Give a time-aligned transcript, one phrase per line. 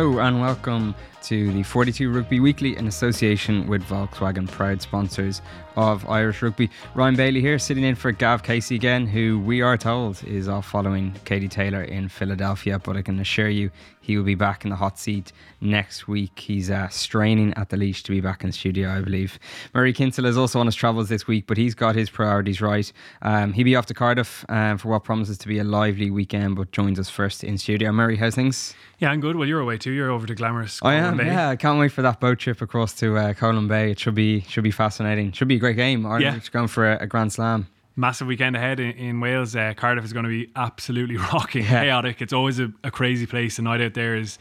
[0.00, 0.94] Hello and welcome
[1.24, 5.42] to the 42 Rugby Weekly in association with Volkswagen, proud sponsors
[5.76, 6.70] of Irish Rugby.
[6.94, 10.66] Ryan Bailey here, sitting in for Gav Casey again, who we are told is off
[10.66, 14.70] following Katie Taylor in Philadelphia, but I can assure you he will be back in
[14.70, 16.38] the hot seat next week.
[16.38, 19.38] He's uh, straining at the leash to be back in the studio, I believe.
[19.74, 22.90] Murray Kinsella is also on his travels this week, but he's got his priorities right.
[23.22, 26.56] Um, he'll be off to Cardiff um, for what promises to be a lively weekend,
[26.56, 27.92] but joins us first in studio.
[27.92, 28.74] Murray, how's things?
[28.98, 29.36] Yeah, I'm good.
[29.36, 29.89] Well, you're away too.
[29.90, 30.80] You're over to glamorous.
[30.82, 31.16] I am.
[31.16, 31.26] Bay.
[31.26, 33.90] Yeah, I can't wait for that boat trip across to uh, Colwyn Bay.
[33.90, 35.32] It should be should be fascinating.
[35.32, 36.06] Should be a great game.
[36.06, 36.50] Ireland yeah.
[36.50, 37.68] going for a, a, grand slam.
[37.96, 39.54] Massive weekend ahead in, in Wales.
[39.54, 41.82] Uh, Cardiff is going to be absolutely rocking, yeah.
[41.82, 42.22] chaotic.
[42.22, 43.56] It's always a, a crazy place.
[43.56, 44.38] The night out there is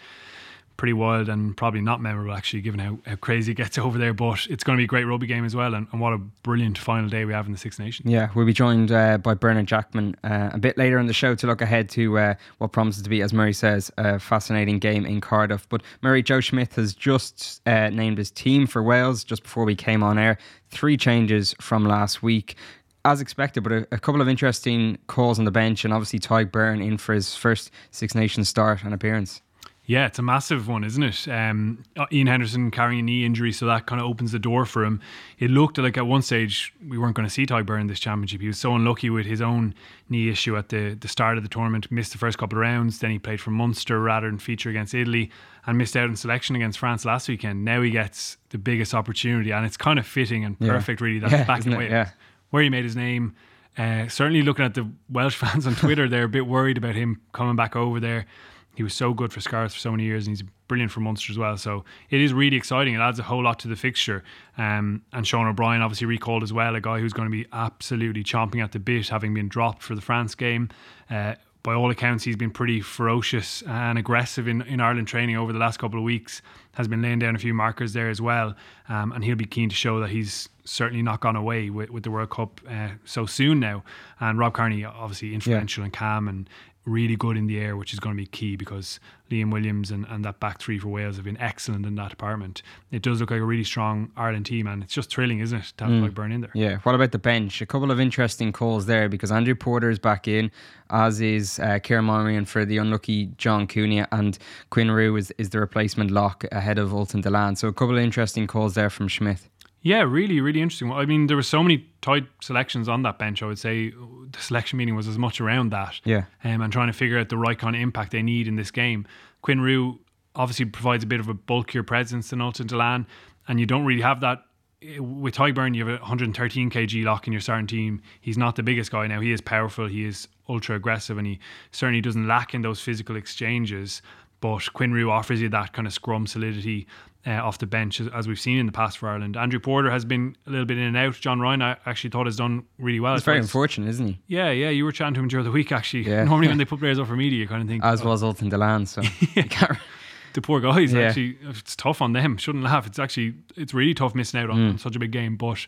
[0.79, 4.13] pretty wild and probably not memorable actually, given how, how crazy it gets over there.
[4.13, 6.17] But it's going to be a great rugby game as well, and, and what a
[6.17, 8.09] brilliant final day we have in the Six Nations.
[8.09, 11.36] Yeah, we'll be joined uh, by Bernard Jackman uh, a bit later in the show
[11.36, 15.05] to look ahead to uh, what promises to be, as Murray says, a fascinating game
[15.05, 15.67] in Cardiff.
[15.67, 19.75] But Murray Joe Schmidt has just uh, named his team for Wales just before we
[19.75, 20.38] came on air.
[20.69, 22.55] Three changes from last week
[23.03, 26.52] as expected, but a, a, couple of interesting calls on the bench, and obviously Tadhg
[26.52, 29.41] Beirne in for his first Six Nations start and appearance.
[29.90, 31.28] Yeah, it's a massive one, isn't it?
[31.28, 34.86] Um, Ian Henderson carrying a knee injury, so that kind of opens the door for
[34.86, 35.02] him.
[35.40, 38.40] It looked like at one stage we weren't going to see Beirne in this championship.
[38.40, 39.73] He was so unlucky with his own
[40.08, 43.00] knee issue at the, the start of the tournament, missed the first couple of rounds.
[43.00, 45.32] Then he played for Munster rather than feature against Italy
[45.66, 47.66] and missed out in selection against France last weekend.
[47.66, 51.06] Now he gets the biggest opportunity, and it's kind of fitting and perfect, yeah.
[51.08, 52.10] really, that yeah, back in way yeah.
[52.52, 53.34] where he made his name.
[53.76, 57.22] Uh, certainly looking at the Welsh fans on Twitter, they're a bit worried about him
[57.34, 58.28] coming back over there
[58.75, 61.31] he was so good for Scarlets for so many years, and he's brilliant for Munster
[61.34, 61.58] as well.
[61.58, 62.94] So it is really exciting.
[62.94, 64.23] It adds a whole lot to the fixture.
[64.58, 68.23] Um, and Sean O'Brien obviously recalled as well, a guy who's going to be absolutely
[68.23, 70.70] chomping at the bit, having been dropped for the France game.
[71.10, 75.52] Uh, by all accounts, he's been pretty ferocious and aggressive in, in Ireland training over
[75.52, 76.42] the last couple of weeks.
[76.73, 78.55] Has been laying down a few markers there as well,
[78.88, 82.04] um, and he'll be keen to show that he's certainly not gone away with, with
[82.04, 83.83] the World Cup uh, so soon now.
[84.22, 85.86] And Rob Kearney, obviously influential yeah.
[85.86, 86.49] and calm and
[86.89, 90.05] really good in the air, which is going to be key because Liam Williams and,
[90.10, 92.61] and that back three for Wales have been excellent in that department.
[92.92, 95.73] It does look like a really strong Ireland team, and it's just thrilling, isn't it,
[95.78, 96.32] to have mm.
[96.33, 96.52] In there?
[96.54, 96.78] Yeah.
[96.80, 97.61] What about the bench?
[97.61, 100.52] A couple of interesting calls there because Andrew Porter is back in,
[100.89, 104.38] as is uh, Kieran Marmion for the unlucky John Cooney, and
[104.70, 107.58] Quinn Roux is, is the replacement lock ahead of Ultan Dillane.
[107.58, 109.39] So a couple of interesting calls there from Schmidt.
[109.82, 110.92] Yeah, really, really interesting.
[110.92, 113.42] I mean, there were so many tight selections on that bench.
[113.42, 116.00] I would say the selection meeting was as much around that.
[116.04, 116.26] Yeah.
[116.44, 118.72] Um, and trying to figure out the right kind of impact they need in this
[118.72, 119.08] game.
[119.42, 120.00] Quinn Roux
[120.36, 123.06] obviously provides a bit of a bulkier presence than Ultan Dillane,
[123.48, 124.44] and you don't really have that.
[124.82, 128.01] With Beirne, you have a 113 kg lock in your starting team.
[128.22, 129.19] He's not the biggest guy now.
[129.19, 129.88] He is powerful.
[129.88, 131.40] He is ultra aggressive, and he
[131.72, 134.01] certainly doesn't lack in those physical exchanges.
[134.40, 136.88] But Quinn Roux offers you that kind of scrum solidity
[137.27, 139.35] uh, off the bench, as, as, we've seen in the past for Ireland.
[139.35, 141.15] Andrew Porter has been a little bit in and out.
[141.15, 143.15] John Ryan, I actually thought has done really well.
[143.15, 144.19] It's very unfortunate, isn't he?
[144.27, 144.69] Yeah, yeah.
[144.69, 146.03] You were chatting to him during the week, actually.
[146.03, 146.24] Yeah.
[146.25, 147.83] Normally, when they put players up for media, you kind of think.
[147.83, 148.06] As oh.
[148.06, 149.01] was Ultan Dillane, so.
[150.33, 151.01] the poor guys, yeah.
[151.01, 152.38] actually, it's tough on them.
[152.38, 152.88] Shouldn't laugh.
[152.88, 154.69] It's actually, it's really tough missing out on, mm.
[154.69, 155.36] on such a big game.
[155.36, 155.68] But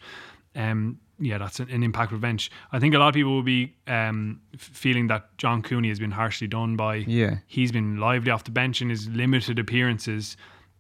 [0.56, 2.50] um, yeah, that's an, an impact bench.
[2.72, 6.12] I think a lot of people will be um, feeling that John Cooney has been
[6.12, 6.96] harshly done by.
[6.96, 10.38] Yeah, he's been lively off the bench in his limited appearances.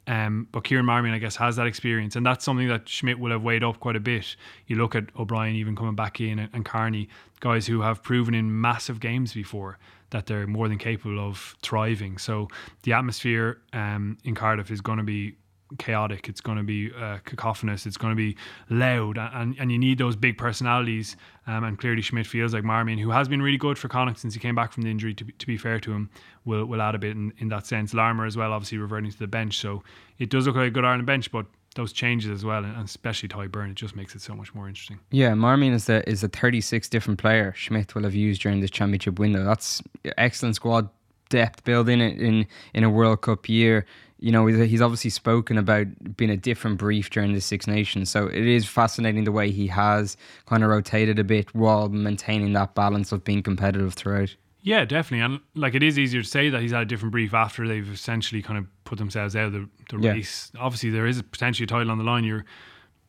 [0.07, 3.31] Um, but Kieran Marmion, I guess, has that experience, and that's something that Schmidt will
[3.31, 4.35] have weighed up quite a bit.
[4.67, 7.07] You look at O'Brien even coming back in, and, and Kearney,
[7.39, 9.78] guys who have proven in massive games before
[10.12, 12.17] that they're more than capable of thriving.
[12.17, 12.47] So
[12.84, 15.35] the atmosphere um, in Cardiff is going to be
[15.77, 16.29] chaotic.
[16.29, 17.85] It's going to be uh, cacophonous.
[17.85, 18.35] It's going to be
[18.69, 21.15] loud, and and you need those big personalities.
[21.47, 24.33] Um, and clearly Schmidt feels like Marmion, who has been really good for Connacht since
[24.33, 25.13] he came back from the injury.
[25.15, 26.09] To be, to be fair to him,
[26.45, 27.93] will will add a bit in, in that sense.
[27.93, 29.83] Larmour as well, obviously reverting to the bench, so
[30.19, 31.45] it does look like a good Ireland bench, but.
[31.75, 34.67] Those changes as well, and especially Tadhg Beirne, it just makes it so much more
[34.67, 35.00] interesting.
[35.09, 38.71] Yeah, Marmion is a is a 36 different player Schmidt will have used during this
[38.71, 39.45] championship window.
[39.45, 39.81] That's
[40.17, 40.89] excellent squad
[41.29, 43.85] depth building in in, in a World Cup year
[44.21, 48.09] you know, he's obviously spoken about being a different brief during the Six Nations.
[48.09, 50.15] So it is fascinating the way he has
[50.45, 54.35] kind of rotated a bit while maintaining that balance of being competitive throughout.
[54.62, 55.25] Yeah, definitely.
[55.25, 57.91] And like it is easier to say that he's had a different brief after they've
[57.91, 60.12] essentially kind of put themselves out of the, the yeah.
[60.12, 60.51] race.
[60.59, 62.24] Obviously, there is potentially a title on the line.
[62.24, 62.45] You're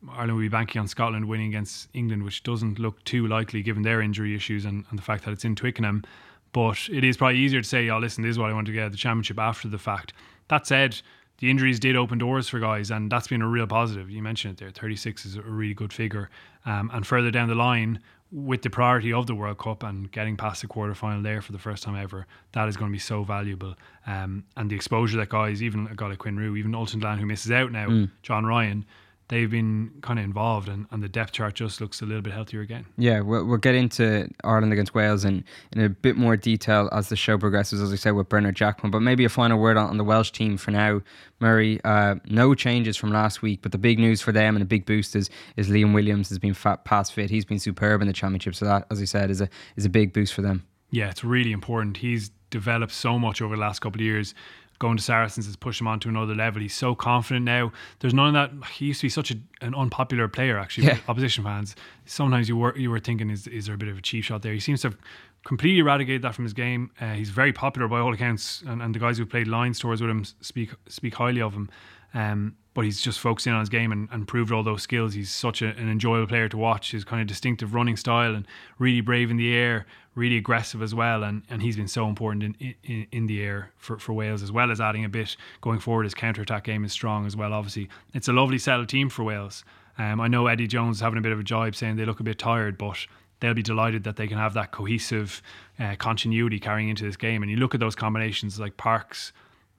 [0.09, 3.83] Ireland will be banking on Scotland winning against England, which doesn't look too likely given
[3.83, 6.03] their injury issues and, and the fact that it's in Twickenham.
[6.51, 8.73] But it is probably easier to say, oh, listen, this is what I want to
[8.73, 10.13] get at the championship after the fact.
[10.53, 11.01] That said,
[11.39, 14.11] the injuries did open doors for guys, and that's been a real positive.
[14.11, 14.69] You mentioned it there.
[14.69, 16.29] 36 is a really good figure.
[16.63, 17.99] Um, and further down the line,
[18.31, 21.51] with the priority of the World Cup and getting past the quarter final there for
[21.51, 23.73] the first time ever, that is going to be so valuable.
[24.05, 27.17] Um, and the exposure that guys, even a guy like Quinn Roux, even Ultan Dillane
[27.17, 28.11] who misses out now, mm.
[28.21, 28.85] John Ryan,
[29.29, 32.33] they've been kind of involved and, and the depth chart just looks a little bit
[32.33, 32.85] healthier again.
[32.97, 37.09] Yeah, we'll, we'll get into Ireland against Wales in, in a bit more detail as
[37.09, 38.91] the show progresses, as I said, with Bernard Jackman.
[38.91, 41.01] But maybe a final word on, on the Welsh team for now.
[41.39, 44.65] Murray, uh, no changes from last week, but the big news for them and a
[44.65, 47.29] big boost is, is Liam Williams has been fat, past fit.
[47.29, 48.55] He's been superb in the championship.
[48.55, 50.65] So that, as I said, is a, is a big boost for them.
[50.91, 51.97] Yeah, it's really important.
[51.97, 54.35] He's developed so much over the last couple of years
[54.79, 56.61] going to Saracens has pushed him on to another level.
[56.61, 57.71] He's so confident now.
[57.99, 58.67] There's none of that.
[58.69, 60.97] He used to be such a, an unpopular player, actually, yeah.
[61.07, 61.75] opposition fans.
[62.05, 64.41] Sometimes you were you were thinking, is is there a bit of a cheap shot
[64.41, 64.53] there?
[64.53, 64.97] He seems to have
[65.45, 66.91] completely eradicated that from his game.
[66.99, 70.01] Uh, he's very popular by all accounts, and, and the guys who played Lions tours
[70.01, 71.69] with him speak speak highly of him.
[72.13, 75.13] Um, but he's just focusing on his game and, and proved all those skills.
[75.13, 76.91] He's such a, an enjoyable player to watch.
[76.91, 78.47] His kind of distinctive running style and
[78.79, 79.85] really brave in the air,
[80.15, 81.23] really aggressive as well.
[81.23, 84.51] And, and he's been so important in, in, in the air for, for Wales, as
[84.51, 86.03] well as adding a bit going forward.
[86.03, 87.89] His counter attack game is strong as well, obviously.
[88.13, 89.63] It's a lovely settled team for Wales.
[89.97, 92.19] Um, I know Eddie Jones is having a bit of a jibe saying they look
[92.19, 92.97] a bit tired, but
[93.39, 95.41] they'll be delighted that they can have that cohesive
[95.77, 97.43] uh, continuity carrying into this game.
[97.43, 99.33] And you look at those combinations like Parks,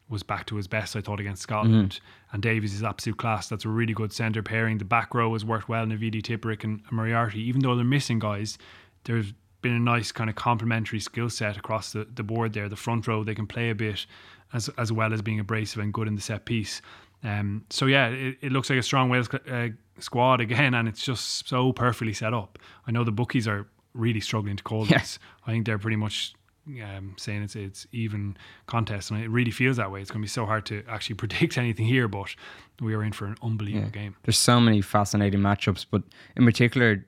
[0.09, 1.93] was back to his best, I thought, against Scotland.
[1.93, 2.35] Mm-hmm.
[2.35, 3.49] And Davies is absolute class.
[3.49, 4.79] That's a really good centre pairing.
[4.79, 7.41] The back row has worked well, Navidi Tipuric and Moriarty.
[7.41, 8.59] Even though they're missing guys,
[9.05, 12.69] there's been a nice kind of complementary skill set across the, the board there.
[12.69, 14.05] The front row, they can play a bit
[14.53, 16.83] as, as well as being abrasive and good in the set piece.
[17.23, 19.69] Um, so, yeah, it, it looks like a strong Wales uh,
[19.99, 22.59] squad again, and it's just so perfectly set up.
[22.87, 24.99] I know the bookies are really struggling to call yeah.
[24.99, 25.19] this.
[25.47, 26.35] I think they're pretty much
[26.67, 30.01] um, saying it's it's even contest, and it really feels that way.
[30.01, 32.35] It's going to be so hard to actually predict anything here, but
[32.81, 34.03] we are in for an unbelievable yeah.
[34.03, 34.17] game.
[34.23, 36.03] There's so many fascinating matchups, but
[36.37, 37.07] in particular,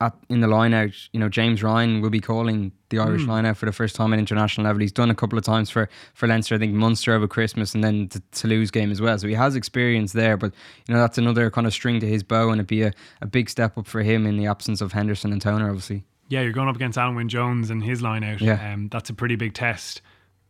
[0.00, 3.28] at, in the line out, you know, James Ryan will be calling the Irish mm.
[3.28, 4.80] line out for the first time at international level.
[4.80, 7.82] He's done a couple of times for, for Leinster, I think Munster over Christmas and
[7.82, 9.18] then the Toulouse game as well.
[9.18, 10.52] So he has experience there, but
[10.86, 12.92] you know, that's another kind of string to his bow and it'd be a,
[13.22, 16.40] a big step up for him in the absence of Henderson and Toner, obviously yeah,
[16.40, 18.40] you're going up against Alun Wyn Jones and his line out.
[18.40, 18.72] Yeah.
[18.72, 20.00] Um, that's a pretty big test.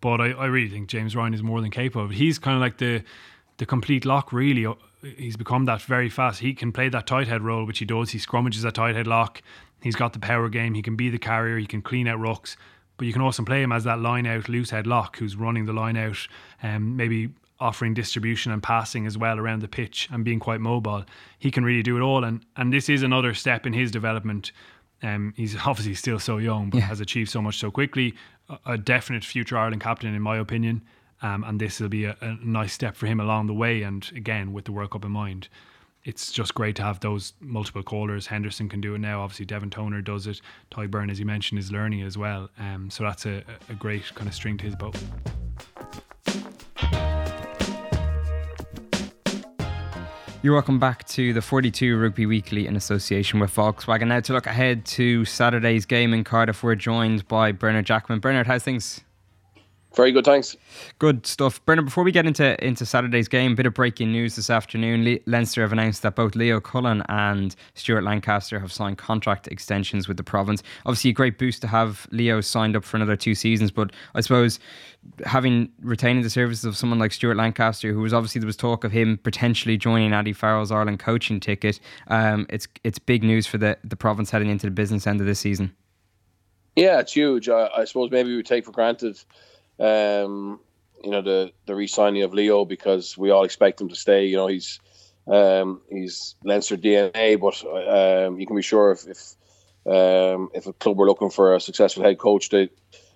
[0.01, 2.09] But I, I really think James Ryan is more than capable.
[2.09, 3.03] He's kind of like the
[3.59, 4.67] the complete lock, really.
[4.67, 4.75] Uh,
[5.17, 6.41] he's become that very fast.
[6.41, 8.11] He can play that tight head role, which he does.
[8.11, 9.43] He scrummages that tight head lock.
[9.83, 10.75] He's got the power game.
[10.75, 11.59] He can be the carrier.
[11.59, 12.57] He can clean out rucks.
[12.97, 15.67] But you can also play him as that line out loose head lock who's running
[15.67, 16.27] the line out,
[16.63, 21.05] um, maybe offering distribution and passing as well around the pitch and being quite mobile.
[21.39, 22.25] He can really do it all.
[22.25, 24.53] And, and this is another step in his development
[25.03, 26.87] um, he's obviously still so young, but yeah.
[26.87, 28.15] has achieved so much so quickly.
[28.49, 30.83] A, a, definite future Ireland captain, in my opinion.
[31.23, 33.83] Um, and this will be a, a, nice step for him along the way.
[33.83, 35.49] And again, with the World Cup in mind,
[36.05, 38.27] it's just great to have those multiple callers.
[38.27, 39.23] Henderson can do it now.
[39.23, 40.41] Obviously, Devin Toner does it.
[40.73, 42.51] Tadhg Beirne, as you mentioned, is learning as well.
[42.59, 44.93] Um, so that's a, a great kind of string to his bow.
[50.45, 54.09] You're welcome back to the 42 Rugby Weekly in association with Volkswagen.
[54.09, 58.19] Now, to look ahead to Saturday's game in Cardiff, we're joined by Bernard Jackman.
[58.19, 59.03] Bernard, how's things?
[59.95, 60.57] Very good, thanks.
[60.99, 61.65] Good stuff.
[61.67, 65.05] Bernard, before we get into, into Saturday's game, bit of breaking news this afternoon.
[65.05, 70.09] Le- Leinster have announced that both Leo Cullen and Stuart Lancaster have signed contract extensions
[70.09, 70.63] with the province.
[70.87, 74.23] Obviously, a great boost to have Leo signed up for another two seasons, but I
[74.23, 74.59] suppose
[75.27, 78.85] having retaining the services of someone like Stuart Lancaster, who was obviously there was talk
[78.85, 83.59] of him potentially joining Andy Farrell's Ireland coaching ticket, um, it's it's big news for
[83.59, 85.75] the, the province heading into the business end of this season.
[86.77, 87.51] Yeah, it's huge.
[87.51, 89.19] I, I suppose maybe we take for granted
[89.83, 90.61] um,
[91.03, 94.27] you know, the the re-signing of Leo because we all expect him to stay.
[94.27, 94.81] You know, he's
[95.27, 99.35] um, he's Leinster DNA, but um, you can be sure if if,
[99.87, 102.71] um, if a club were looking for a successful head coach, they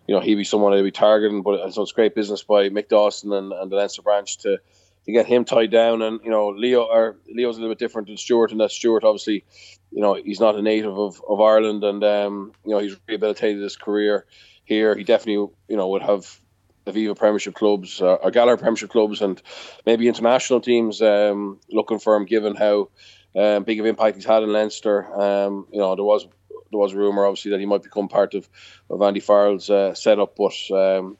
[0.08, 1.42] you know he'd be someone they'd be targeting.
[1.42, 4.58] But so it's great business by Mick Dawson and, and the Leinster branch to
[5.04, 6.02] to get him tied down.
[6.02, 9.04] And you know, Leo or Leo's a little bit different than Stuart, and that Stuart
[9.04, 9.44] obviously,
[9.92, 13.62] you know, he's not a native of, of Ireland, and um, you know he's rehabilitated
[13.62, 14.26] his career
[14.64, 14.96] here.
[14.96, 16.40] He definitely you know would have
[16.86, 19.42] Aviva Premiership clubs uh, or Gallagher Premiership clubs and
[19.84, 22.88] maybe international teams um, looking for him, given how
[23.34, 25.04] um, big of impact he's had in Leinster.
[25.20, 26.26] Um, you know, there was
[26.70, 28.48] there was a rumor obviously that he might become part of
[28.88, 31.16] of Andy Farrell's uh, setup, but um,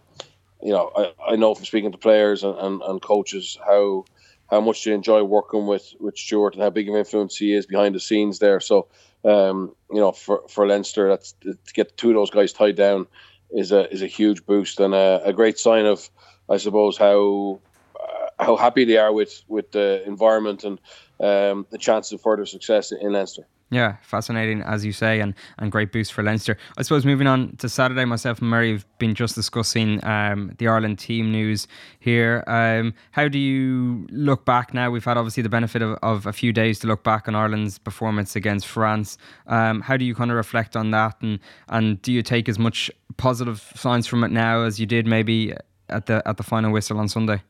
[0.63, 4.05] you know, I, I know from speaking to players and, and, and coaches how
[4.49, 7.53] how much they enjoy working with with Stuart and how big of an influence he
[7.53, 8.61] is behind the scenes there.
[8.61, 8.87] So,
[9.25, 13.09] um, you know, for for Leinster, that's to get two of those guys tied down
[13.51, 16.09] is a is a huge boost and a, a great sign of,
[16.49, 17.61] I suppose, how
[17.99, 20.79] uh, how happy they are with with the environment and
[21.21, 23.47] um, the chance of further success in Leinster.
[23.69, 26.57] Yeah, fascinating, as you say, and, and great boost for Leinster.
[26.79, 30.69] I suppose moving on to Saturday, myself and Murray have been just discussing um, the
[30.69, 31.67] Ireland team news
[31.99, 32.45] here.
[32.47, 34.93] Um, how do you look back now?
[34.93, 37.77] We've had obviously the benefit of, of a few days to look back on Ireland's
[37.77, 39.19] performance against France.
[39.49, 42.61] Um, how do you kind of reflect on that, and and do you take as
[42.61, 45.55] much positive signs from it now as you did maybe
[45.89, 47.43] at the at the final whistle on Sunday?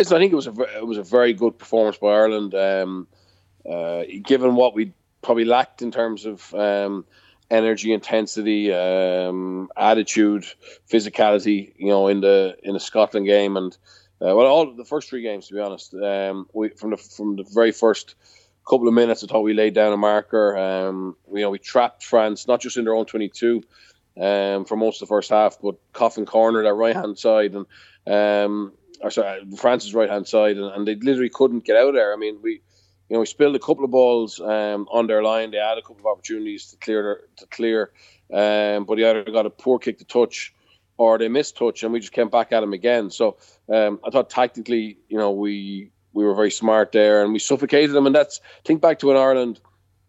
[0.00, 2.54] I think it was a it was a very good performance by Ireland.
[2.54, 3.06] Um,
[3.68, 7.04] uh, given what we probably lacked in terms of um,
[7.50, 10.44] energy, intensity, um, attitude,
[10.90, 11.72] physicality.
[11.76, 13.76] You know, in the in the Scotland game and
[14.20, 15.94] uh, well, all the first three games, to be honest.
[15.94, 18.14] Um, we from the from the very first
[18.68, 20.56] couple of minutes, I thought we laid down a marker.
[20.56, 23.62] Um, we, you know, we trapped France not just in their own twenty-two
[24.20, 27.66] um, for most of the first half, but Coffin corner that right hand side and
[28.06, 32.12] um, or sorry, France's right hand side, and, and they literally couldn't get out there.
[32.12, 32.62] I mean, we
[33.08, 35.50] you know, we spilled a couple of balls um, on their line.
[35.50, 37.92] They had a couple of opportunities to clear their, to clear,
[38.32, 40.54] um, but they either got a poor kick to touch
[40.96, 43.10] or they missed touch, and we just came back at them again.
[43.10, 43.36] So
[43.68, 47.94] um, I thought tactically, you know, we we were very smart there, and we suffocated
[47.94, 48.06] them.
[48.06, 49.60] And that's think back to when Ireland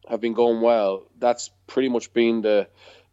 [0.08, 1.04] have been going well.
[1.20, 2.68] That's pretty much been the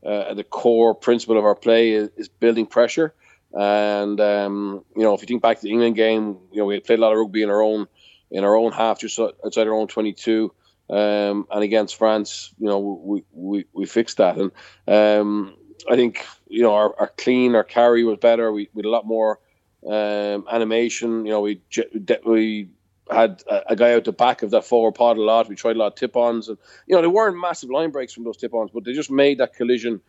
[0.05, 3.15] uh, the core principle of our play is, is building pressure.
[3.53, 6.79] And um, you know, if you think back to the England game, you know, we
[6.81, 7.87] played a lot of rugby in our own
[8.31, 10.53] in our own half, just outside our own 22.
[10.89, 14.37] Um, and against France, you know, we, we, we fixed that.
[14.37, 14.51] And
[14.89, 15.57] um,
[15.89, 18.53] I think, you know, our, our clean, our carry was better.
[18.53, 19.39] We, we had a lot more
[19.87, 21.25] um, animation.
[21.25, 21.61] You know, we
[22.25, 22.69] we
[23.11, 25.49] had a, guy out the back of that forward pod a lot.
[25.49, 26.49] We tried a lot of tip ons.
[26.49, 29.11] And, you know, there weren't massive line breaks from those tip ons, but they just
[29.11, 30.01] made that collision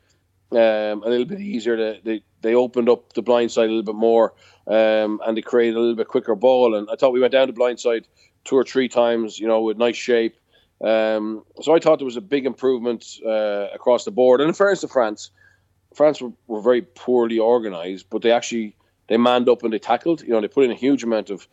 [0.52, 0.58] um,
[1.04, 1.78] a little bit easier.
[1.78, 4.34] They, they, they opened up the blind side a little bit more
[4.68, 6.76] um, and they created a little bit quicker ball.
[6.76, 8.08] And I thought we went down the blind side
[8.44, 10.36] two or three times, you know, with nice shape.
[10.84, 14.42] Um, so I thought there was a big improvement uh, across the board.
[14.42, 15.30] And in fairness to France,
[15.94, 18.76] France were, were very poorly organised, but they actually
[19.08, 20.22] they manned up and they tackled.
[20.22, 21.48] You know, they put in a huge amount of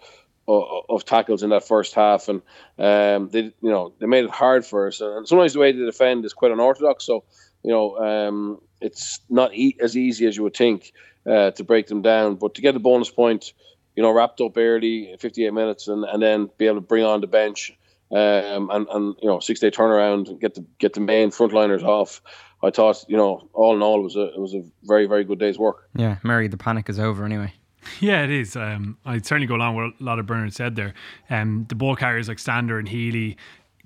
[0.48, 2.42] of, tackles in that first half, and
[2.78, 5.00] um, they you know they made it hard for us.
[5.00, 7.04] And sometimes the way they defend is quite unorthodox.
[7.04, 7.24] So
[7.62, 10.92] you know um, it's not e- as easy as you would think
[11.28, 12.36] uh, to break them down.
[12.36, 13.52] But to get a bonus point,
[13.96, 17.20] you know, wrapped up early, 58 minutes, and, and then be able to bring on
[17.20, 17.72] the bench
[18.10, 21.82] um, and, and you know six day turnaround and get the get the main frontliners
[21.82, 22.22] off.
[22.62, 25.24] I thought you know all in all it was a it was a very very
[25.24, 25.88] good day's work.
[25.94, 27.52] Yeah, Murray, the panic is over anyway.
[28.00, 28.56] Yeah, it is.
[28.56, 30.94] Um, I'd certainly go along with a lot of Bernard said there.
[31.30, 33.36] Um, the ball carriers like Stander and Healy,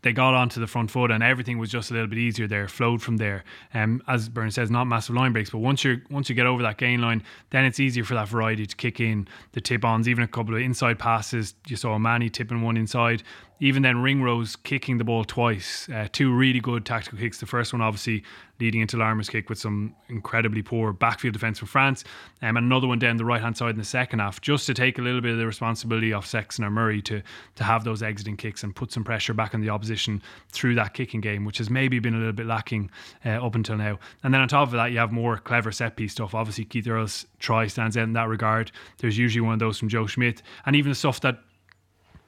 [0.02, 2.68] they got onto the front foot and everything was just a little bit easier there,
[2.68, 3.44] flowed from there.
[3.72, 6.62] Um, as Bernard says, not massive line breaks, but once you once you get over
[6.62, 9.28] that gain line, then it's easier for that variety to kick in.
[9.52, 11.54] The tip ons, even a couple of inside passes.
[11.68, 13.22] You saw Manny tipping one inside
[13.62, 17.38] even then Ringrose kicking the ball twice, uh, two really good tactical kicks.
[17.38, 18.24] The first one obviously
[18.58, 22.02] leading into Larmour's kick with some incredibly poor backfield defence from France,
[22.42, 24.74] um, and another one down the right hand side in the second half, just to
[24.74, 27.22] take a little bit of the responsibility off Sexton or Murray to
[27.54, 30.92] to have those exiting kicks and put some pressure back on the opposition through that
[30.92, 32.90] kicking game, which has maybe been a little bit lacking
[33.24, 33.96] uh, up until now.
[34.24, 36.34] And then on top of that, you have more clever set piece stuff.
[36.34, 38.72] Obviously, Keith Earls' try stands out in that regard.
[38.98, 41.38] There's usually one of those from Joe Schmidt, and even the stuff that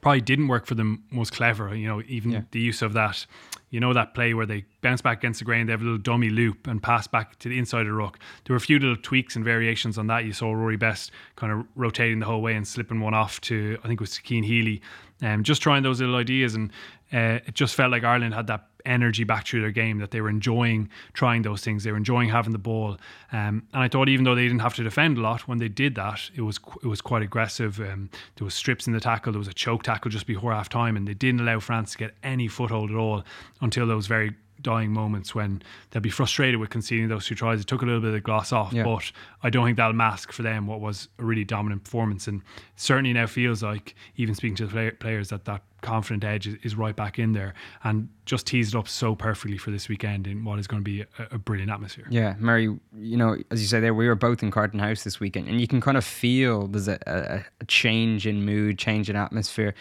[0.04, 1.74] probably didn't work for them was clever.
[1.74, 2.42] You know, even yeah.
[2.50, 3.24] the use of that,
[3.70, 5.98] you know, that play where they bounce back against the grain, they have a little
[5.98, 8.18] dummy loop and pass back to the inside of the ruck.
[8.44, 10.26] There were a few little tweaks and variations on that.
[10.26, 13.78] You saw Rory Best kind of rotating the whole way and slipping one off to,
[13.82, 14.82] I think it was Cian Healy,
[15.22, 16.54] um, just trying those little ideas.
[16.54, 16.70] And
[17.12, 20.20] uh, it just felt like Ireland had that energy back through their game that they
[20.20, 21.84] were enjoying trying those things.
[21.84, 22.98] They were enjoying having the ball.
[23.32, 25.68] Um, and I thought even though they didn't have to defend a lot when they
[25.68, 27.80] did that it was it was quite aggressive.
[27.80, 29.32] Um, there was strips in the tackle.
[29.32, 31.98] There was a choke tackle just before half time and they didn't allow France to
[31.98, 33.24] get any foothold at all
[33.60, 37.60] until those very dying moments when they'll be frustrated with conceding those two tries.
[37.60, 38.84] It took a little bit of the gloss off, yeah.
[38.84, 42.26] but I don't think that'll mask for them what was a really dominant performance.
[42.26, 42.42] And
[42.76, 46.74] certainly now feels like, even speaking to the players, that that confident edge is, is
[46.74, 47.52] right back in there
[47.84, 51.02] and just teased up so perfectly for this weekend in what is going to be
[51.02, 52.06] a, a brilliant atmosphere.
[52.08, 55.20] Yeah, Murray, you know, as you say there, we were both in Carton House this
[55.20, 59.10] weekend, and you can kind of feel there's a, a, a change in mood, change
[59.10, 59.74] in atmosphere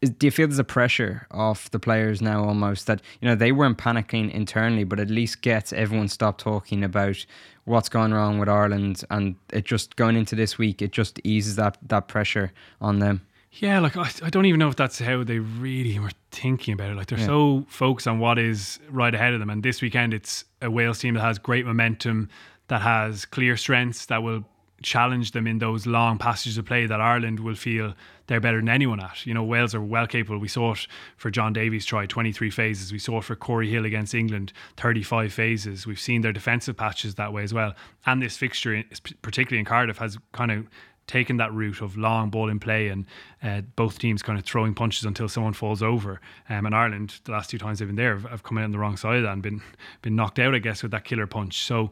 [0.00, 3.34] is, do you feel there's a pressure off the players now almost that you know
[3.34, 7.24] they weren't panicking internally but at least gets everyone stopped talking about
[7.64, 11.56] what's gone wrong with Ireland and it just going into this week it just eases
[11.56, 13.22] that that pressure on them?
[13.52, 16.90] Yeah like I, I don't even know if that's how they really were thinking about
[16.90, 16.96] it.
[16.96, 17.26] Like they're yeah.
[17.26, 19.50] so focused on what is right ahead of them.
[19.50, 22.28] And this weekend it's a Wales team that has great momentum
[22.68, 24.44] that has clear strengths that will
[24.82, 27.94] challenge them in those long passages of play that Ireland will feel
[28.28, 29.26] they're better than anyone at.
[29.26, 30.38] You know, Wales are well capable.
[30.38, 32.92] We saw it for John Davies try 23 phases.
[32.92, 35.86] We saw it for Cory Hill against England 35 phases.
[35.86, 37.74] We've seen their defensive patches that way as well.
[38.06, 38.84] And this fixture,
[39.22, 40.66] particularly in Cardiff, has kind of
[41.08, 43.06] taken that route of long ball in play and
[43.42, 46.20] uh, both teams kind of throwing punches until someone falls over.
[46.48, 48.70] Um, and Ireland, the last two times they've been there, have, have come in on
[48.70, 49.62] the wrong side of that and been
[50.02, 51.62] been knocked out, I guess, with that killer punch.
[51.64, 51.90] So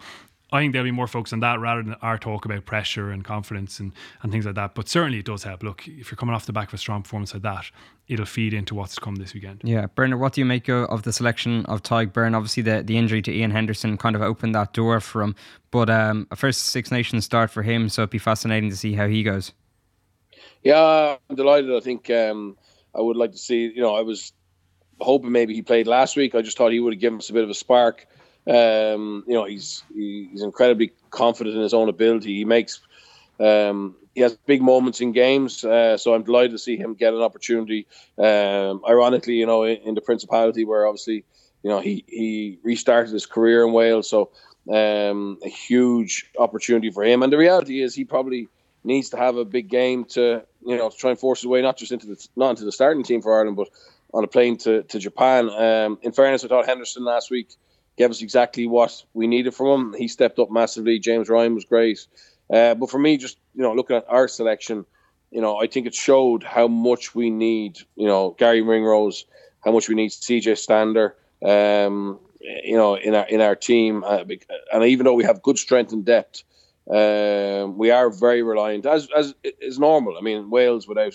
[0.53, 3.25] I think there'll be more focus on that rather than our talk about pressure and
[3.25, 3.91] confidence and,
[4.23, 4.77] and things like that.
[4.77, 5.65] But certainly it does help.
[5.65, 7.65] Look, if you're coming off the back of a strong performance like that,
[8.07, 9.63] it'll feed into what's to come this weekend.
[9.65, 12.37] Yeah, Bernard, what do you make of the selection of Tadhg Beirne?
[12.37, 15.35] Obviously, the, the injury to Ian Henderson kind of opened that door for him.
[15.73, 18.95] But um, a first Six Nations start for him, so it'd be fascinating to see
[18.95, 19.53] how he goes.
[20.63, 21.75] Yeah, I'm delighted.
[21.75, 22.57] I think um,
[22.95, 24.33] I would like to see, you know, I was
[25.01, 26.37] hoping maybe he played last week.
[26.37, 28.07] I just thought he would have given us a bit of a spark.
[28.49, 32.35] Um, you know, he's he's incredibly confident in his own ability.
[32.37, 32.81] He makes
[33.41, 37.13] um, he has big moments in games, uh, so I'm delighted to see him get
[37.13, 37.87] an opportunity.
[38.19, 41.25] Um, ironically, you know, in, in, the Principality, where obviously,
[41.63, 44.31] you know, he he restarted his career in Wales, so
[44.73, 47.23] um, a huge opportunity for him.
[47.23, 48.49] And the reality is, he probably
[48.85, 51.61] needs to have a big game to you know to try and force his way
[51.61, 53.69] not just into the not into the starting team for Ireland, but
[54.15, 55.51] on a plane to to Japan.
[55.51, 57.51] Um, in fairness, I thought Henderson last week
[57.97, 59.95] gave us exactly what we needed from him.
[59.99, 60.99] He stepped up massively.
[60.99, 62.07] James Ryan was great.
[62.53, 64.85] Uh, but for me, just you know, looking at our selection,
[65.31, 67.79] you know, I think it showed how much we need.
[67.97, 69.25] You know, Garry Ringrose,
[69.65, 71.17] how much we need CJ Stander.
[71.45, 74.25] Um, you know, in our in our team, uh,
[74.73, 76.45] and even though we have good strength and depth,
[76.91, 80.17] um, we are very reliant, as as is normal.
[80.17, 81.15] I mean, Wales without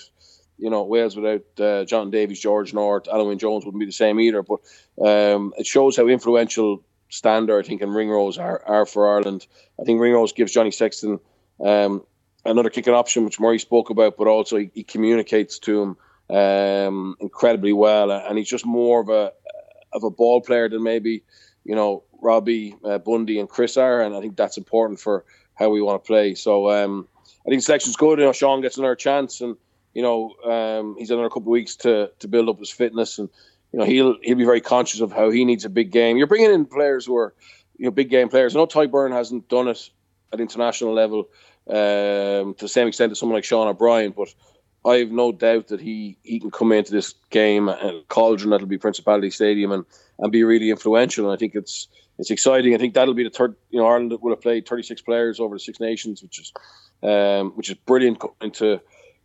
[0.61, 3.91] you know, Wales without uh, John Davies, George North, Alun Wyn Jones wouldn't be the
[3.91, 4.43] same either.
[4.43, 4.59] But
[5.03, 9.47] um, it shows how influential Stander, I think, and Ringrose are, are for Ireland.
[9.79, 11.19] I think Ringrose gives Johnny Sexton
[11.59, 12.03] um,
[12.45, 15.97] another kicking option, which Murray spoke about, but also he, he communicates to him
[16.37, 19.33] um, incredibly well, and he's just more of a
[19.93, 21.23] of a ball player than maybe
[21.65, 25.69] you know Robbie uh, Bundee and Chris are, and I think that's important for how
[25.69, 26.35] we want to play.
[26.35, 27.07] So um,
[27.45, 28.19] I think selection's good.
[28.19, 29.57] You know, Sean gets another chance, and
[29.93, 33.29] you know, um, he's another couple of weeks to to build up his fitness, and
[33.71, 36.17] you know he'll he'll be very conscious of how he needs a big game.
[36.17, 37.33] You're bringing in players who are
[37.77, 38.55] you know big game players.
[38.55, 39.89] I know Tadhg Beirne hasn't done it
[40.31, 41.27] at international level
[41.67, 44.33] um, to the same extent as someone like Sean O'Brien, but
[44.85, 48.67] I have no doubt that he he can come into this game and cauldron that'll
[48.67, 49.85] be Principality Stadium and
[50.19, 51.25] and be really influential.
[51.25, 52.73] And I think it's it's exciting.
[52.73, 53.55] I think that'll be the third.
[53.69, 56.53] You know, Ireland will have played 36 players over the Six Nations, which is
[57.03, 58.79] um, which is brilliant into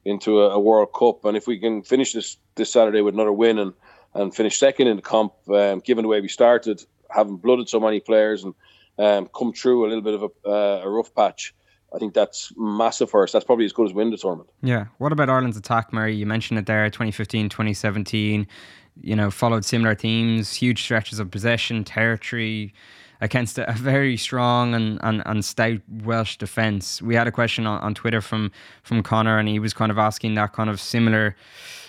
[0.06, 1.24] into a, a, World Cup.
[1.24, 3.72] And if we can finish this this Saturday with another win and
[4.14, 7.78] and finish second in the comp, um, given the way we started, having blooded so
[7.78, 8.54] many players and
[8.98, 11.54] um, come through a little bit of a, uh, a, rough patch.
[11.94, 13.32] I think that's massive for us.
[13.32, 14.48] That's probably as good as win the tournament.
[14.62, 14.86] Yeah.
[14.98, 16.16] What about Ireland's attack, Murray?
[16.16, 18.46] You mentioned it there, 2015, 2017.
[19.02, 22.72] You know, followed similar themes, huge stretches of possession, territory,
[23.20, 27.00] against a, very strong and, and, and stout Welsh defence.
[27.00, 28.50] We had a question on, on Twitter from
[28.82, 31.36] from Connor, and he was kind of asking that kind of similar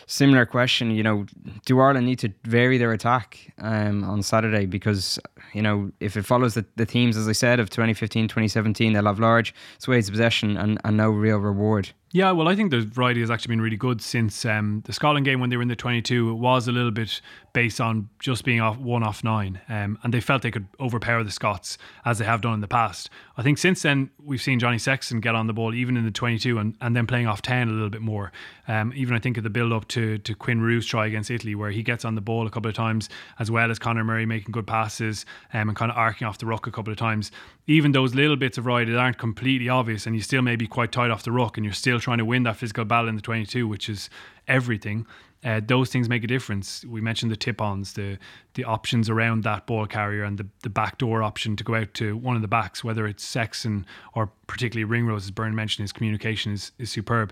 [0.07, 0.91] similar question.
[0.91, 1.25] You know,
[1.65, 4.65] do Ireland need to vary their attack um, on Saturday?
[4.65, 5.19] Because,
[5.53, 9.05] you know, if it follows the, the themes, as I said, of 2015, 2017, they'll
[9.05, 11.91] have large swathes of possession and, and no real reward.
[12.13, 15.25] Yeah, well, I think the variety has actually been really good since um, the Scotland
[15.25, 16.29] game when they were in the 22.
[16.29, 17.19] It was a little bit
[17.51, 21.23] based on just being off one off nine, um, and they felt they could overpower
[21.23, 23.09] the Scots as they have done in the past.
[23.35, 26.11] I think since then we've seen Johnny Sexton get on the ball even in the
[26.11, 28.31] 22 and, and then playing off 10 a little bit more.
[28.67, 31.55] Um, even I think of the build up to to Quinn Roux's try against Italy
[31.55, 34.25] where he gets on the ball a couple of times as well as Conor Murray
[34.25, 37.31] making good passes um, and kind of arcing off the ruck a couple of times.
[37.67, 40.67] Even those little bits of variety that aren't completely obvious, and you still may be
[40.67, 43.15] quite tight off the ruck, and you're still trying to win that physical battle in
[43.15, 44.09] the 22, which is
[44.47, 45.05] everything.
[45.43, 46.83] Uh, those things make a difference.
[46.85, 48.17] We mentioned the tip-ons, the
[48.55, 52.17] the options around that ball carrier, and the the backdoor option to go out to
[52.17, 56.53] one of the backs, whether it's Sexton or particularly Ringrose, as Byrne mentioned, his communication
[56.53, 57.31] is, is superb.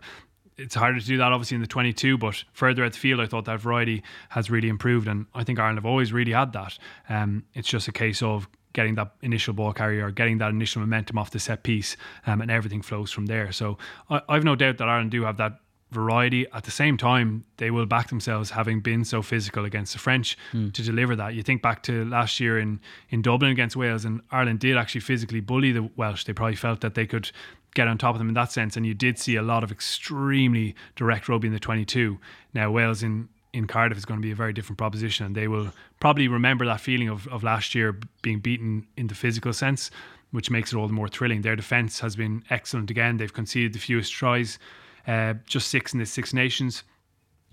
[0.57, 3.25] It's harder to do that obviously in the 22, but further out the field, I
[3.25, 6.77] thought that variety has really improved, and I think Ireland have always really had that.
[7.09, 11.17] Um, it's just a case of getting that initial ball carrier, getting that initial momentum
[11.17, 13.51] off the set piece, um, and everything flows from there.
[13.51, 13.77] So
[14.09, 15.59] I, I've no doubt that Ireland do have that
[15.91, 16.45] variety.
[16.53, 20.37] At the same time, they will back themselves having been so physical against the French
[20.51, 20.73] mm.
[20.73, 21.33] to deliver that.
[21.33, 25.01] You think back to last year in, in Dublin against Wales, and Ireland did actually
[25.01, 26.25] physically bully the Welsh.
[26.25, 27.31] They probably felt that they could
[27.75, 29.71] get on top of them in that sense, and you did see a lot of
[29.71, 32.17] extremely direct rugby in the 22.
[32.53, 35.47] Now, Wales in in Cardiff is going to be a very different proposition, and they
[35.47, 39.91] will probably remember that feeling of, of last year being beaten in the physical sense
[40.35, 41.41] which makes it all the more thrilling.
[41.41, 43.15] Their defence has been excellent again.
[43.15, 44.59] They've conceded the fewest tries,
[45.07, 46.83] uh, just six in the Six Nations,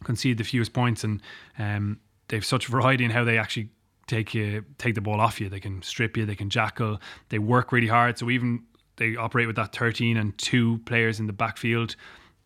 [0.02, 1.22] conceded the fewest points, and
[1.58, 3.68] um, they've such variety in how they actually
[4.08, 5.48] take you take the ball off you.
[5.48, 8.18] They can strip you, they can jackal, they work really hard.
[8.18, 8.64] So even
[8.96, 11.96] they operate with that 13 and two players in the backfield.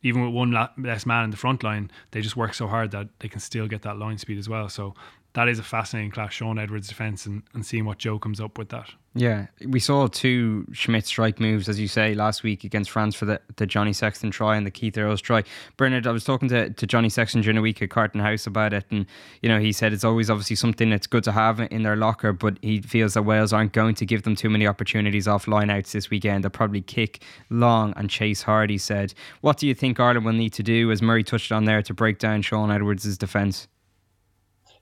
[0.02, 3.08] Even with one less man in the front line, they just work so hard that
[3.18, 4.68] they can still get that line speed as well.
[4.68, 4.94] So
[5.36, 8.56] that is a fascinating clash, Shaun Edwards' defence, and, and seeing what Joe comes up
[8.56, 8.88] with that.
[9.14, 13.26] Yeah, we saw two Schmidt strike moves, as you say, last week against France for
[13.26, 15.44] the, the Johnny Sexton try and the Keith Earls try.
[15.76, 18.72] Bernard, I was talking to, to Johnny Sexton during a week at Carton House about
[18.72, 19.04] it, and
[19.42, 22.32] you know he said it's always obviously something that's good to have in their locker,
[22.32, 25.92] but he feels that Wales aren't going to give them too many opportunities off lineouts
[25.92, 26.44] this weekend.
[26.44, 28.70] They'll probably kick long and chase hard.
[28.70, 31.66] He said, "What do you think Ireland will need to do, as Murray touched on
[31.66, 33.68] there, to break down Shaun Edwards' defence?"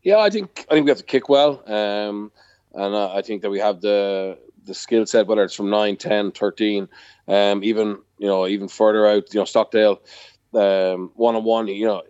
[0.04, 2.30] Yeah, I think I think we have to kick well, um,
[2.74, 5.96] and uh, I think that we have the the skill set, whether it's from 9,
[5.96, 6.88] 10, 13,
[7.28, 9.32] um, even you know even further out.
[9.32, 10.02] You know, Stockdale
[10.50, 11.68] one on one.
[11.68, 12.02] You know,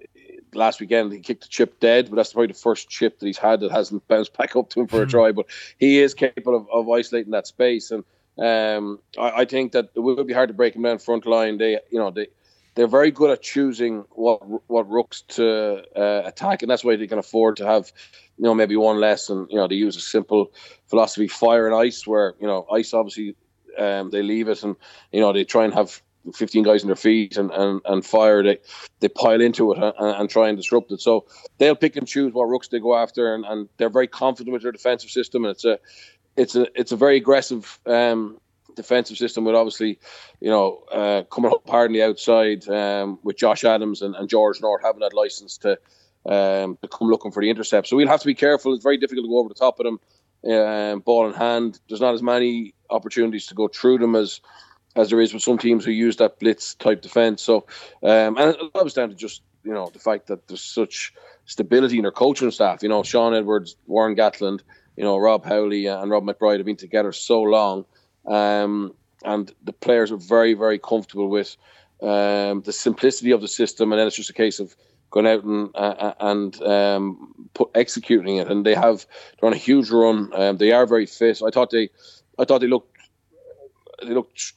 [0.54, 3.38] last weekend he kicked the chip dead, but that's probably the first chip that he's
[3.38, 5.10] had that hasn't bounced back up to him for a hmm.
[5.10, 5.32] try.
[5.32, 5.46] But
[5.78, 8.04] he is capable of, of isolating that space, and
[8.38, 11.58] um, I, I, think that it would be hard to break him down front line.
[11.58, 12.26] They, you know, they
[12.74, 17.06] they're very good at choosing what what rucks to uh, attack, and that's why they
[17.06, 17.92] can afford to have,
[18.36, 20.52] you know, maybe one less, and you know, they use a simple
[20.86, 23.36] philosophy: fire and ice, where you know, ice obviously
[23.78, 24.76] um, they leave it, and
[25.12, 28.42] you know, they try and have 15 guys on their feet, and and, and fire.
[28.42, 28.58] They
[29.00, 31.00] they pile into it and, and try and disrupt it.
[31.00, 31.26] So
[31.58, 34.62] they'll pick and choose what rucks they go after, and, and they're very confident with
[34.62, 35.78] their defensive system, and it's a
[36.36, 38.38] it's a it's a very aggressive um,
[38.74, 39.98] defensive system with obviously,
[40.40, 44.28] you know, uh, coming up hard on the outside um, with Josh Adams and, and,
[44.28, 45.78] George North having that license to
[46.26, 47.86] um, to come looking for the intercept.
[47.86, 48.74] So we'll have to be careful.
[48.74, 51.80] It's very difficult to go over the top of them, um, ball in hand.
[51.88, 54.40] There's not as many opportunities to go through them as
[54.96, 57.42] as there is with some teams who use that blitz type defense.
[57.42, 57.66] So,
[58.02, 61.12] um, and it comes down to just you know the fact that there's such
[61.46, 62.82] stability in their coaching staff.
[62.82, 64.60] You know, Shaun Edwards, Warren Gatland,
[64.96, 67.84] you know, Rob Howley and Rob McBryde have been together so long
[68.26, 71.56] um, and the players are very, very comfortable with
[72.02, 73.92] um, the simplicity of the system.
[73.92, 74.76] And then it's just a case of
[75.10, 78.50] going out and uh, uh, and um, put, executing it.
[78.50, 79.06] And they have
[79.40, 80.30] they're on a huge run.
[80.34, 81.40] Um, they are very fit.
[81.42, 81.90] I thought they,
[82.38, 82.96] I thought they looked
[84.02, 84.52] they looked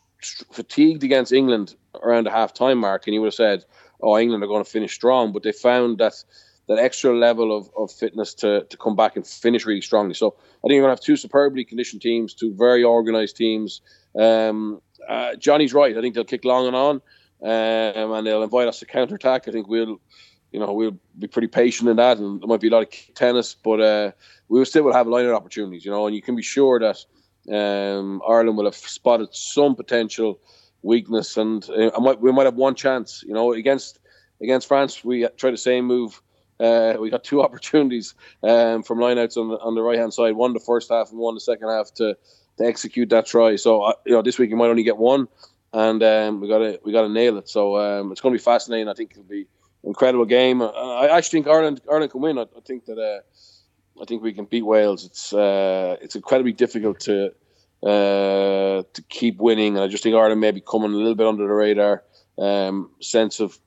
[0.51, 3.65] fatigued against England around the half time mark, and you would have said,
[4.01, 6.23] "Oh, England are going to finish strong." But they found that
[6.67, 10.13] that extra level of, of fitness to, to come back and finish really strongly.
[10.13, 13.81] So I think you're going to have two superbly conditioned teams, two very organised teams.
[14.19, 15.97] Um, uh, Johnny's right.
[15.97, 16.95] I think they'll kick long and on,
[17.43, 19.47] um, and they'll invite us to counter attack.
[19.47, 20.01] I think we'll,
[20.51, 23.13] you know, we'll be pretty patient in that, and there might be a lot of
[23.15, 24.11] tennis, but uh,
[24.49, 27.05] we will still will have line opportunities, you know, and you can be sure that
[27.49, 30.39] um, Ireland will have spotted some potential
[30.81, 33.99] weakness, and uh, might, we might have one chance, you know, against
[34.41, 35.03] against France.
[35.03, 36.21] We tried the same move
[36.59, 40.35] uh, we got two opportunities um, from lineouts on the, on the right hand side,
[40.35, 42.17] one the first half and one the second half to,
[42.57, 43.55] to execute that try.
[43.55, 45.27] So uh, you know this week you might only get one,
[45.73, 47.49] and um, we got to we got to nail it.
[47.49, 48.87] So um, it's going to be fascinating.
[48.87, 49.41] I think it'll be
[49.83, 50.61] an incredible game.
[50.61, 52.37] I actually think Ireland Ireland can win.
[52.37, 55.05] I, I think that uh, I think we can beat Wales.
[55.05, 57.33] It's uh, it's incredibly difficult to
[57.83, 61.27] uh, to keep winning, and I just think Ireland may be coming a little bit
[61.27, 62.03] under the radar.
[62.39, 63.57] Um, sense of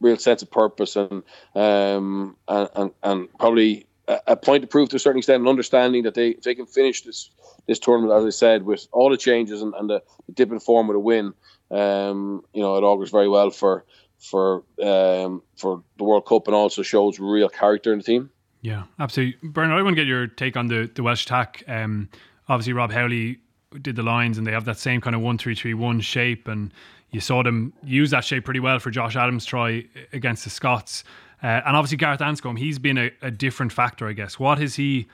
[0.00, 1.22] real sense of purpose and
[1.54, 3.86] um, and, and, and probably
[4.26, 7.02] a, point to prove to a certain extent and understanding that they they can finish
[7.02, 7.30] this
[7.66, 10.60] this tournament as I said with all the changes and, and the, the dip in
[10.60, 11.32] form with a win
[11.70, 13.84] um, you know it augurs very well for
[14.18, 18.30] for um, for the World Cup and also shows real character in the team.
[18.62, 19.50] Yeah, absolutely.
[19.50, 21.62] Bernard, I want to get your take on the the Welsh attack.
[21.68, 22.08] Um,
[22.48, 23.40] obviously, Rob Howley
[23.80, 26.48] did the lines, and they have that same kind of one three three one shape,
[26.48, 26.72] and
[27.14, 31.04] you saw them use that shape pretty well for Josh Adams' try against the Scots.
[31.40, 34.36] Uh, and obviously, Gareth Anscombe, he's been a, a, different factor, I guess.
[34.36, 35.06] What has he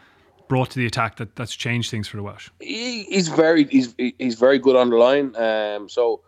[0.48, 2.48] brought to the attack that, that's changed things for the Welsh?
[2.58, 5.36] He, he's very he's he's very good on the line.
[5.36, 6.22] Um, so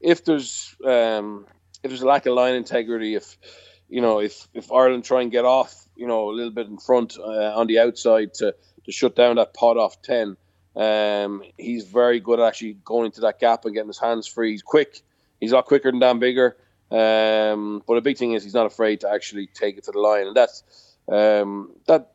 [0.00, 1.46] if there's um,
[1.82, 3.36] if there's a lack of line integrity, if
[3.90, 6.78] you know if if Ireland try and get off, you know, a little bit in
[6.78, 10.38] front uh, on the outside to to shut down that pod off ten.
[10.74, 14.52] Um, he's very good at actually going into that gap and getting his hands free.
[14.52, 15.02] He's quick.
[15.40, 16.54] He's a lot quicker than Dan Biggar.
[16.90, 19.98] Um, but a big thing is he's not afraid to actually take it to the
[19.98, 20.62] line, and that's
[21.06, 22.12] um, that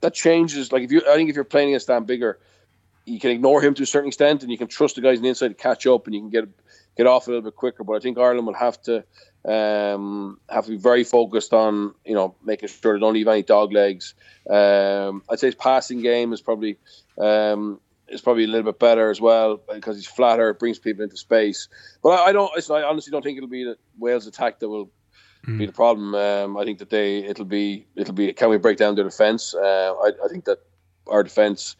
[0.00, 0.72] that changes.
[0.72, 2.36] Like if you, I think if you're playing against Dan Biggar,
[3.04, 5.22] you can ignore him to a certain extent, and you can trust the guys on
[5.22, 6.48] the inside to catch up, and you can get
[6.96, 7.84] get off a little bit quicker.
[7.84, 9.04] But I think Ireland will have to
[9.44, 13.42] um, have to be very focused on you know making sure they don't leave any
[13.42, 14.14] dog legs.
[14.48, 16.78] Um, I'd say his passing game is probably
[17.18, 21.04] um, is probably a little bit better as well because he's flatter, it brings people
[21.04, 21.68] into space.
[22.02, 22.70] But I, I don't.
[22.70, 24.90] I honestly don't think it'll be the Wales attack that will
[25.46, 25.58] mm.
[25.58, 26.14] be the problem.
[26.14, 29.54] Um, I think that they it'll be it'll be can we break down their defense?
[29.54, 30.58] Uh, I, I think that
[31.08, 31.76] our defense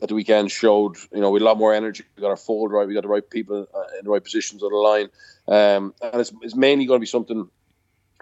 [0.00, 2.04] at the weekend showed you know we had a lot more energy.
[2.16, 2.86] We got our fold right.
[2.86, 5.08] We got the right people uh, in the right positions on the line,
[5.48, 7.48] um, and it's, it's mainly going to be something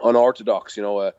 [0.03, 0.77] unorthodox.
[0.77, 1.11] You know, uh,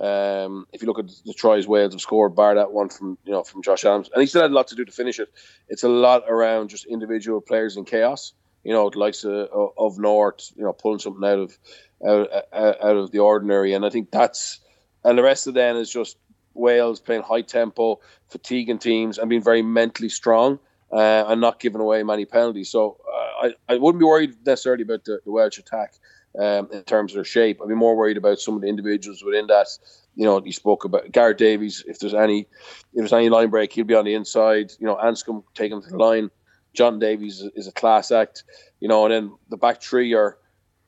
[0.00, 3.32] um, if you look at the tries Wales have scored, bar that one from you
[3.32, 5.28] know from Josh Adams, and he still had a lot to do to finish it.
[5.68, 8.32] It's a lot around just individual players in chaos.
[8.64, 11.58] You know, the likes of, of North, you know, pulling something out of
[12.04, 14.60] out, out of the ordinary, and I think that's
[15.04, 16.16] and the rest of then is just
[16.54, 20.58] Wales playing high tempo, fatiguing teams, and being very mentally strong.
[20.92, 22.70] Uh, and not giving away many penalties.
[22.70, 25.94] So uh, I, I wouldn't be worried necessarily about the, the Welsh attack
[26.38, 27.60] um, in terms of their shape.
[27.62, 29.68] I'd be more worried about some of the individuals within that.
[30.16, 31.84] You know, you spoke about Gareth Davies.
[31.86, 32.46] If there's any, if
[32.94, 34.72] there's any line break, he'll be on the inside.
[34.78, 36.30] You know, Anscombe take him to the line.
[36.72, 38.44] John Davies is, a class act.
[38.80, 40.38] You know, and then the back three are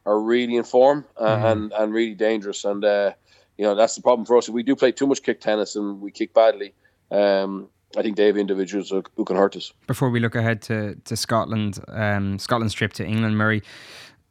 [0.05, 1.45] are really in form uh, mm-hmm.
[1.45, 2.65] and and really dangerous.
[2.65, 3.13] And uh,
[3.59, 4.49] you know, that's the problem for us.
[4.49, 6.75] If we do play too much kick tennis and we kick badly,
[7.11, 9.73] um, I think they have individuals who can hurt us.
[9.87, 13.63] Before we look ahead to to Scotland, um, Scotland's trip to England, Murray.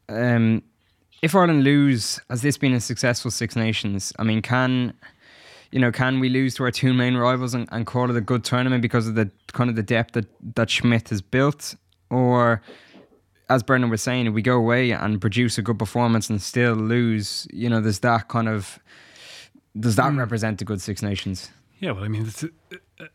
[0.07, 0.61] Um,
[1.21, 4.13] if Ireland lose, has this been a successful Six Nations?
[4.19, 4.93] I mean, can
[5.71, 8.21] you know, can we lose to our two main rivals and, and call it a
[8.21, 10.25] good tournament because of the kind of the depth that,
[10.55, 11.75] that Schmidt has built?
[12.09, 12.61] Or
[13.49, 16.75] as Brendan was saying, if we go away and produce a good performance and still
[16.75, 18.79] lose, you know, there's that kind of
[19.77, 20.17] does that mm.
[20.17, 21.51] represent a good Six Nations?
[21.79, 22.49] Yeah, well, I mean, it's a,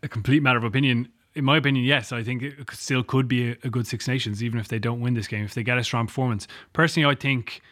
[0.03, 1.09] a, complete matter of opinion.
[1.35, 4.45] In my opinion, yes, I think it still could be a, a good Six Nations,
[4.45, 6.47] even if they don't win this game, if they get a strong performance.
[6.75, 7.63] Personally, I think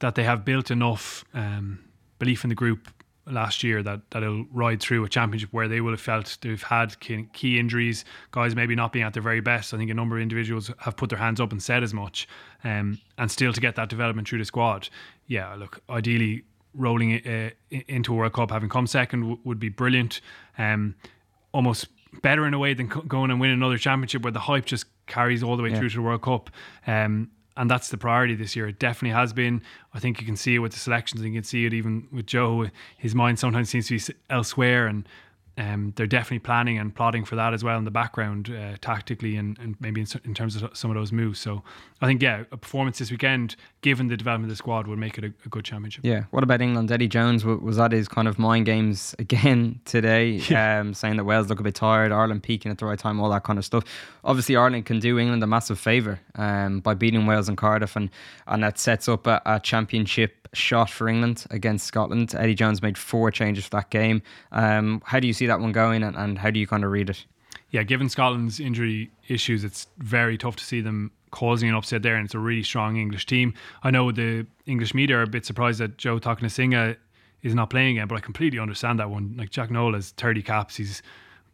[0.00, 1.78] that they have built enough um,
[2.18, 2.88] belief in the group
[3.28, 6.62] last year that that it'll ride through a championship where they will have felt they've
[6.62, 9.74] had key injuries, guys maybe not being at their very best.
[9.74, 12.28] I think a number of individuals have put their hands up and said as much,
[12.64, 14.88] um, and still to get that development through the squad.
[15.26, 17.50] Yeah, look, ideally rolling uh,
[17.88, 20.20] into a World Cup, having come second w- would be brilliant.
[20.58, 20.94] Um,
[21.52, 21.88] almost
[22.22, 24.86] better in a way than co- going and winning another championship where the hype just
[25.06, 25.78] carries all the way yeah.
[25.78, 26.50] through to the World Cup.
[26.86, 28.68] Um, and that's the priority this year.
[28.68, 29.62] It definitely has been.
[29.94, 32.08] I think you can see it with the selections, and you can see it even
[32.12, 32.68] with Joe.
[32.98, 35.08] His mind sometimes seems to be elsewhere, and
[35.58, 39.36] um, they're definitely planning and plotting for that as well in the background, uh, tactically
[39.36, 41.40] and, and maybe in, in, terms of some of those moves.
[41.40, 41.62] So
[42.02, 45.16] I think, yeah, a performance this weekend, given the development of the squad, would make
[45.16, 46.04] it a, a good championship.
[46.04, 46.24] Yeah.
[46.30, 46.92] What about England?
[46.92, 50.80] Eddie Jones was that his kind of mind games again today, yeah.
[50.80, 53.30] um, saying that Wales look a bit tired, Ireland peaking at the right time, all
[53.30, 53.84] that kind of stuff.
[54.24, 58.10] Obviously, Ireland can do England a massive favour um, by beating Wales and Cardiff, and,
[58.46, 62.34] and that sets up a, a championship shot for England against Scotland.
[62.36, 64.22] Eddie Jones made four changes for that game.
[64.52, 66.90] Um, how do you see that one going, and, and how do you kind of
[66.90, 67.24] read it?
[67.70, 72.16] Yeah, given Scotland's injury issues, it's very tough to see them causing an upset there,
[72.16, 73.54] and it's a really strong English team.
[73.82, 76.96] I know the English media are a bit surprised that Joe Cokanasiga
[77.42, 79.34] is not playing again, but I completely understand that one.
[79.36, 81.02] Like Jack Nowell has 30 caps, he's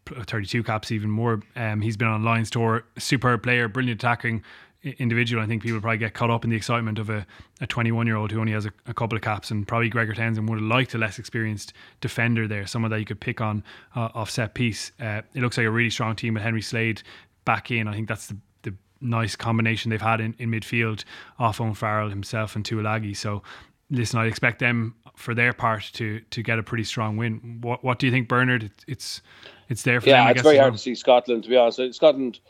[0.07, 1.43] 32 caps, even more.
[1.57, 4.43] Um, he's been on Lions tour, superb player, brilliant attacking,
[4.83, 5.43] individual.
[5.43, 7.27] I think people probably get caught up in the excitement of a,
[7.61, 10.15] a 21 year old who only has a, a, couple of caps, and probably Gregor
[10.15, 13.63] Townsend would have liked a less experienced defender there, someone that you could pick on
[13.95, 14.93] uh, off set piece.
[15.01, 17.03] Uh, it looks like a really strong team with Henry Slade
[17.45, 17.89] back in.
[17.89, 21.05] I think that's the, the nice combination they've had in, in midfield
[21.39, 23.17] off Owen Farrell himself and Tuilagi.
[23.17, 23.43] So
[23.91, 27.59] listen, I expect them for their part to to get a pretty strong win.
[27.61, 28.65] What what do you think, Bernard?
[28.65, 29.23] It, it's
[29.69, 30.27] it's there for yeah, them.
[30.27, 31.45] Yeah, it's very hard to see Scotland.
[31.45, 32.41] To be honest, Scotland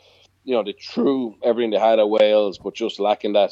[0.43, 3.51] you know, they threw everything they had at Wales, but just lacking that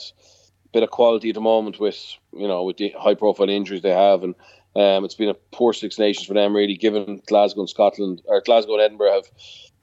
[0.74, 2.00] bit of quality at the moment with,
[2.34, 4.24] you know, with the high profile injuries they have.
[4.24, 4.36] And
[4.76, 8.42] um, it's been a poor Six Nations for them, really, given Glasgow and Scotland, or
[8.42, 9.26] Glasgow and Edinburgh have,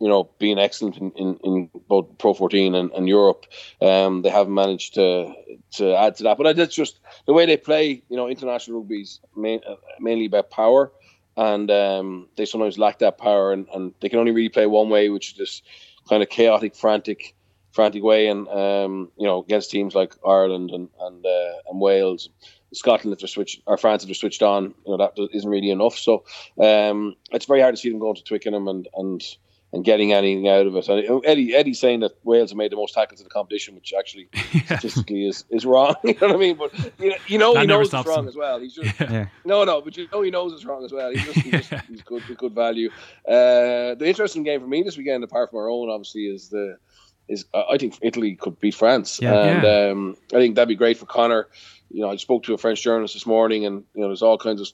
[0.01, 3.47] you know, been excellent in, in, in both Pro 14 and, and Europe.
[3.83, 5.33] Um, they haven't managed to
[5.73, 6.39] to add to that.
[6.39, 10.27] But that's just the way they play, you know, international rugby is main, uh, mainly
[10.27, 10.93] about power.
[11.37, 14.89] And um, they sometimes lack that power, and, and they can only really play one
[14.89, 15.63] way, which is just
[16.09, 17.35] kind of chaotic, frantic,
[17.73, 22.29] frantic way, and um, you know against teams like Ireland and and uh, and Wales.
[22.75, 25.71] Scotland, if they're switched, or France, if they're switched on, you know that isn't really
[25.71, 25.97] enough.
[25.97, 26.25] So
[26.63, 29.23] um, it's very hard to see them going to Twickenham and and
[29.73, 30.89] and getting anything out of it.
[30.89, 33.93] And Eddie Eddie's saying that Wales have made the most tackles in the competition, which
[33.97, 34.63] actually yeah.
[34.65, 35.95] statistically is, is wrong.
[36.05, 36.57] you know what I mean?
[36.57, 38.29] But you know, you know he knows it's wrong him.
[38.29, 38.61] as well.
[38.61, 39.27] He's just yeah.
[39.45, 41.11] no, no, but you know he knows it's wrong as well.
[41.11, 42.89] He's just, he's, just, he's good, he's good value.
[43.27, 46.79] Uh, the interesting game for me this weekend, apart from our own, obviously, is the
[47.29, 50.77] is uh, I think Italy could beat France, yeah, and um, I think that'd be
[50.77, 51.49] great for Conor.
[51.91, 54.39] You know, I spoke to a French journalist this morning, and you know, there's all
[54.39, 54.69] kinds of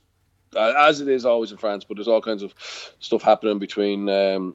[0.56, 2.54] as it is always in France, but there's all kinds of
[3.00, 4.54] stuff happening between um,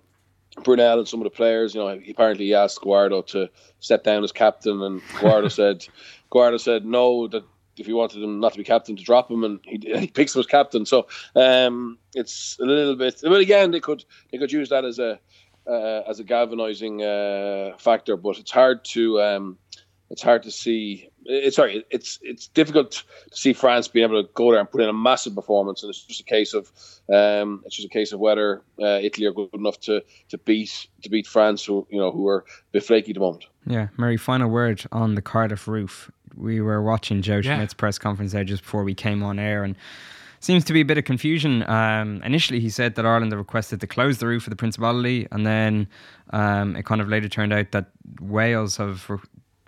[0.64, 1.74] Brunel and some of the players.
[1.74, 5.88] You know, apparently asked Guirado to step down as captain, and Guirado said,
[6.32, 7.44] Guirado said no that
[7.78, 10.36] if he wanted him not to be captain to drop him, and he, he picks
[10.36, 10.86] him as captain.
[10.86, 13.20] So um, it's a little bit.
[13.24, 15.20] But again, they could they could use that as a
[15.68, 19.58] uh, as a galvanizing uh, factor, but it's hard to um,
[20.10, 21.10] it's hard to see.
[21.26, 24.82] It's sorry, it's it's difficult to see France being able to go there and put
[24.82, 26.72] in a massive performance, and it's just a case of
[27.14, 30.88] um, it's just a case of whether uh, Italy are good enough to to beat
[31.04, 33.46] to beat France, who you know who are a bit flaky at the moment.
[33.68, 34.18] Yeah, Mary.
[34.18, 36.12] Final word on the Cardiff roof.
[36.36, 37.58] We were watching Joe yeah.
[37.58, 39.76] Schmidt's press conference there just before we came on air, and
[40.40, 41.70] seems to be a bit of confusion.
[41.70, 45.28] Um, initially, he said that Ireland had requested to close the roof of the Principality,
[45.32, 45.88] and then
[46.32, 47.88] um, it kind of later turned out that
[48.20, 49.20] Wales have re-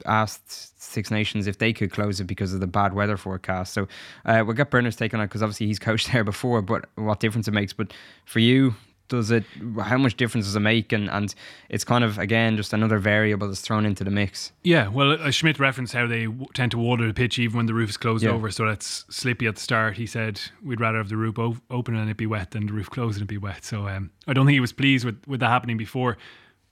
[0.06, 3.74] asked Six Nations if they could close it because of the bad weather forecast.
[3.74, 3.88] So
[4.26, 7.20] uh, we'll get Bernard's take on it because obviously he's coached there before, but what
[7.20, 7.74] difference it makes.
[7.74, 7.94] But
[8.26, 8.76] for you,
[9.12, 9.44] does it
[9.82, 11.36] how much difference does it make and and
[11.70, 15.30] it's kind of again just another variable that's thrown into the mix yeah well uh,
[15.30, 17.98] schmidt referenced how they w- tend to water the pitch even when the roof is
[17.98, 18.30] closed yeah.
[18.30, 21.58] over so that's slippy at the start he said we'd rather have the roof o-
[21.70, 24.10] open and it be wet than the roof closed and it be wet so um,
[24.28, 26.18] i don't think he was pleased with with that happening before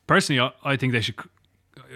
[0.08, 1.18] personally I, I think they should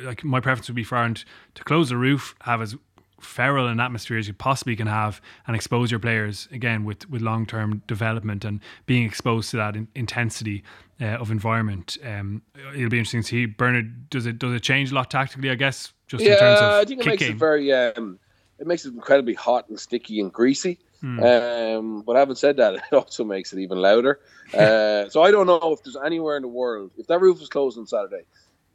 [0.03, 1.25] like my preference would be for Ireland
[1.55, 2.75] to close the roof have as
[3.23, 7.21] feral an atmosphere as you possibly can have and expose your players again with, with
[7.21, 10.63] long term development and being exposed to that in, intensity
[11.01, 11.97] uh, of environment.
[12.03, 12.41] Um,
[12.75, 13.45] it'll be interesting to see.
[13.45, 15.49] Bernard, does it does it change a lot tactically?
[15.49, 17.31] I guess just yeah, in terms of I think it makes game.
[17.31, 18.19] it very um,
[18.59, 20.79] it makes it incredibly hot and sticky and greasy.
[21.01, 21.21] Hmm.
[21.21, 24.19] Um, but having said that, it also makes it even louder.
[24.53, 27.49] Uh, so I don't know if there's anywhere in the world if that roof was
[27.49, 28.23] closed on Saturday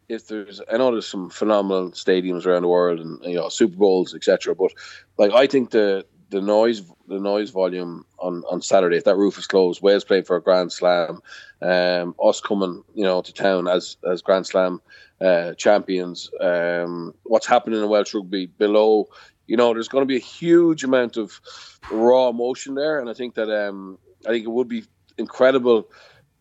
[0.08, 3.76] if there's I know there's some phenomenal stadiums around the world and you know Super
[3.76, 4.54] Bowls etc.
[4.54, 4.72] But
[5.18, 9.38] like I think the the noise the noise volume on, on Saturday if that roof
[9.38, 11.20] is closed, Wales playing for a Grand Slam,
[11.62, 14.80] um, us coming you know to town as as Grand Slam
[15.20, 19.08] uh, champions, um, what's happening in Welsh rugby below.
[19.46, 21.40] You know, there's going to be a huge amount of
[21.90, 24.84] raw emotion there, and I think that um, I think it would be
[25.16, 25.88] incredible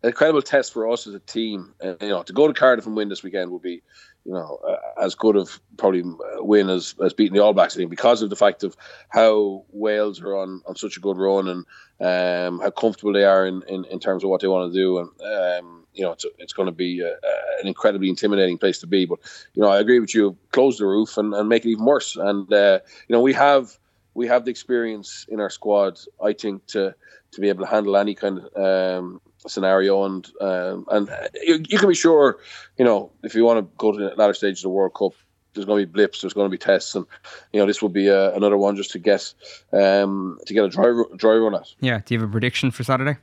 [0.08, 1.74] incredible test for us as a team.
[1.82, 3.82] You know, to go to Cardiff and win this weekend would be,
[4.24, 6.02] you know, uh, as good of probably
[6.36, 7.74] win as, as beating the All Blacks.
[7.74, 8.76] I think because of the fact of
[9.08, 11.64] how Wales are on, on such a good run and
[12.00, 14.98] um, how comfortable they are in, in, in terms of what they want to do.
[14.98, 19.04] And um, you know, it's it's going to be an incredibly intimidating place to be.
[19.04, 19.18] But
[19.54, 20.36] you know, I agree with you.
[20.52, 22.16] Close the roof and, and make it even worse.
[22.16, 23.78] And uh, you know, we have
[24.14, 25.98] we have the experience in our squad.
[26.22, 26.94] I think to
[27.32, 31.10] to be able to handle any kind of um, scenario, and um, and
[31.42, 32.38] you, you, can be sure,
[32.76, 35.12] you know, if you want to go to the latter stage of the World Cup,
[35.54, 37.06] there's going to be blips, there's going to be tests, and
[37.52, 39.32] you know this will be uh, another one just to get
[39.72, 41.68] um, to get a dry dry run at.
[41.80, 42.00] Yeah.
[42.04, 43.18] Do you have a prediction for Saturday?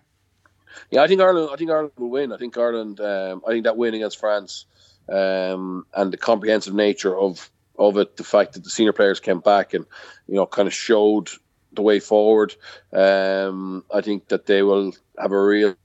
[0.92, 1.50] Yeah, I think Ireland.
[1.52, 2.32] I think Ireland will win.
[2.32, 3.00] I think Ireland.
[3.00, 4.66] Um, I think that win against France
[5.10, 9.40] um, and the comprehensive nature of of it, the fact that the senior players came
[9.40, 9.86] back and
[10.28, 11.30] you know kind of showed
[11.74, 12.56] the way forward.
[12.94, 15.76] Um, I think that they will have a real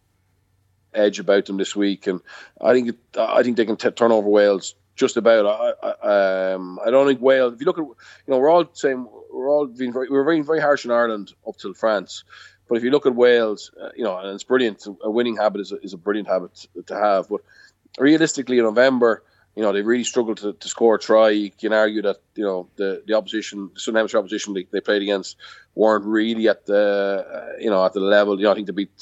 [0.94, 2.20] edge about them this week, and
[2.61, 5.46] I think I think they can t- turn over Wales just about.
[5.46, 7.55] I, I, um, I don't think Wales.
[7.55, 7.96] If you look at, you
[8.29, 11.57] know, we're all saying we're all being very we're being very harsh in Ireland up
[11.57, 12.24] till France,
[12.68, 14.87] but if you look at Wales, uh, you know, and it's brilliant.
[15.03, 17.40] A winning habit is a, is a brilliant habit to have, but
[17.98, 19.24] realistically, in November.
[19.57, 21.31] You know they really struggled to, to score a try.
[21.31, 25.03] You can argue that you know the, the opposition, the Southern opposition they, they played
[25.03, 25.37] against,
[25.74, 28.38] weren't really at the uh, you know at the level.
[28.38, 28.92] You know I think to beat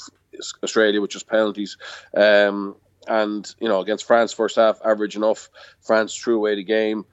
[0.63, 1.77] Australia which just penalties.
[2.15, 2.75] Um,
[3.07, 5.49] and you know against France first half average enough.
[5.81, 7.05] France threw away the game.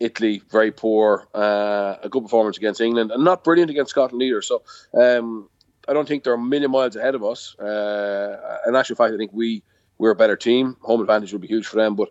[0.00, 1.28] Italy very poor.
[1.34, 4.42] Uh, a good performance against England and not brilliant against Scotland either.
[4.42, 5.48] So um,
[5.88, 7.56] I don't think they're a million miles ahead of us.
[7.58, 9.62] Uh, in actual fact, I think we
[9.98, 10.76] we're a better team.
[10.82, 12.10] Home advantage would be huge for them, but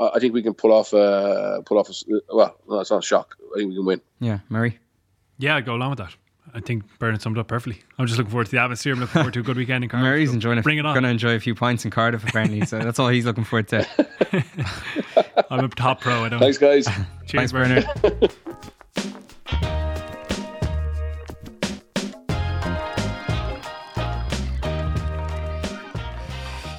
[0.00, 1.90] I think we can pull off uh, pull off.
[1.90, 3.36] A, well, no, it's not a shock.
[3.54, 4.00] I think we can win.
[4.20, 4.78] Yeah, Murray.
[5.38, 6.14] Yeah, I'd go along with that.
[6.54, 7.82] I think Bernard summed up perfectly.
[7.98, 8.92] I'm just looking forward to the atmosphere.
[8.94, 10.04] I'm looking forward to a good weekend in Cardiff.
[10.04, 10.64] Murray's so enjoying it.
[10.64, 10.94] Bring it on.
[10.94, 12.64] Going to enjoy a few pints in Cardiff apparently.
[12.66, 13.86] so that's all he's looking forward to.
[15.50, 16.24] I'm a top pro.
[16.24, 16.40] I don't.
[16.40, 16.86] Thanks, guys.
[17.26, 18.32] Cheers, Thanks, Bernard.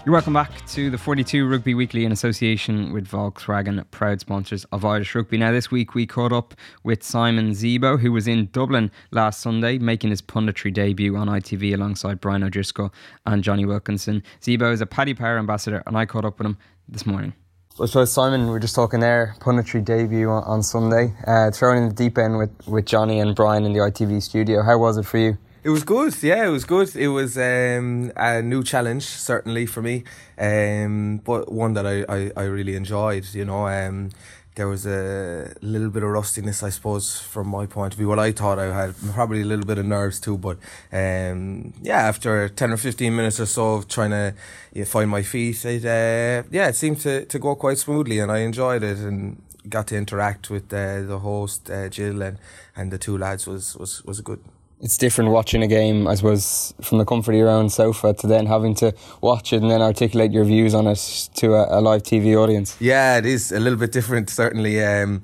[0.10, 4.84] You're welcome back to the 42 Rugby Weekly in association with Volkswagen, proud sponsors of
[4.84, 5.38] Irish Rugby.
[5.38, 9.78] Now, this week we caught up with Simon Zebo, who was in Dublin last Sunday,
[9.78, 12.92] making his punditry debut on ITV alongside Brian O'Driscoll
[13.28, 14.24] and Jonny Wilkinson.
[14.42, 16.58] Zebo is a Paddy Power ambassador, and I caught up with him
[16.88, 17.34] this morning.
[17.78, 21.78] Well, so Simon, we are just talking there, punditry debut on, on Sunday, uh, thrown
[21.78, 24.64] in the deep end with, with Jonny and Brian in the ITV studio.
[24.64, 25.38] How was it for you?
[25.62, 26.96] It was good, yeah, it was good.
[26.96, 30.06] It was um, a new challenge, certainly for me,
[30.38, 33.26] um, but one that I, I, I really enjoyed.
[33.34, 34.12] You know, um,
[34.56, 38.08] there was a little bit of rustiness, I suppose, from my point of view.
[38.08, 40.60] What I thought I had probably a little bit of nerves too, but
[40.94, 44.34] um, yeah, after ten or fifteen minutes or so of trying to
[44.72, 48.32] yeah, find my feet, it uh, yeah, it seemed to, to go quite smoothly, and
[48.32, 52.38] I enjoyed it and got to interact with uh, the host uh, Jill and,
[52.78, 54.40] and the two lads was was was good
[54.82, 58.28] it's different watching a game, I suppose, from the comfort of your own sofa to
[58.28, 61.82] then having to watch it and then articulate your views on it to a, a
[61.82, 62.78] live TV audience.
[62.80, 64.84] Yeah, it is a little bit different, certainly.
[64.84, 65.24] Um,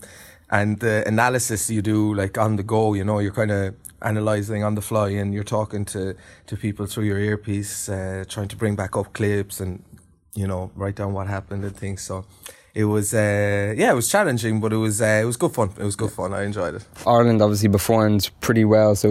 [0.50, 4.64] and the analysis you do, like on the go, you know, you're kind of analysing
[4.64, 6.16] on the fly and you're talking to,
[6.48, 9.84] to people through your earpiece, uh, trying to bring back up clips and,
[10.36, 12.02] you know, write down what happened and things.
[12.02, 12.26] So
[12.76, 15.70] it was uh, yeah, it was challenging, but it was uh, it was good fun.
[15.80, 16.34] It was good fun.
[16.34, 16.86] I enjoyed it.
[17.08, 19.10] Ireland obviously performed pretty well, so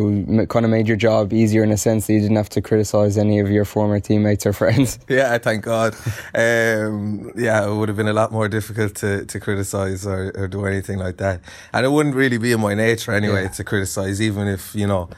[0.50, 3.16] kind of made your job easier in a sense that you didn't have to criticise
[3.16, 4.98] any of your former teammates or friends.
[5.08, 5.94] yeah, thank God.
[6.34, 10.46] Um, yeah, it would have been a lot more difficult to, to criticise or, or
[10.46, 11.40] do anything like that,
[11.72, 13.48] and it wouldn't really be in my nature anyway yeah.
[13.48, 15.08] to criticise, even if you know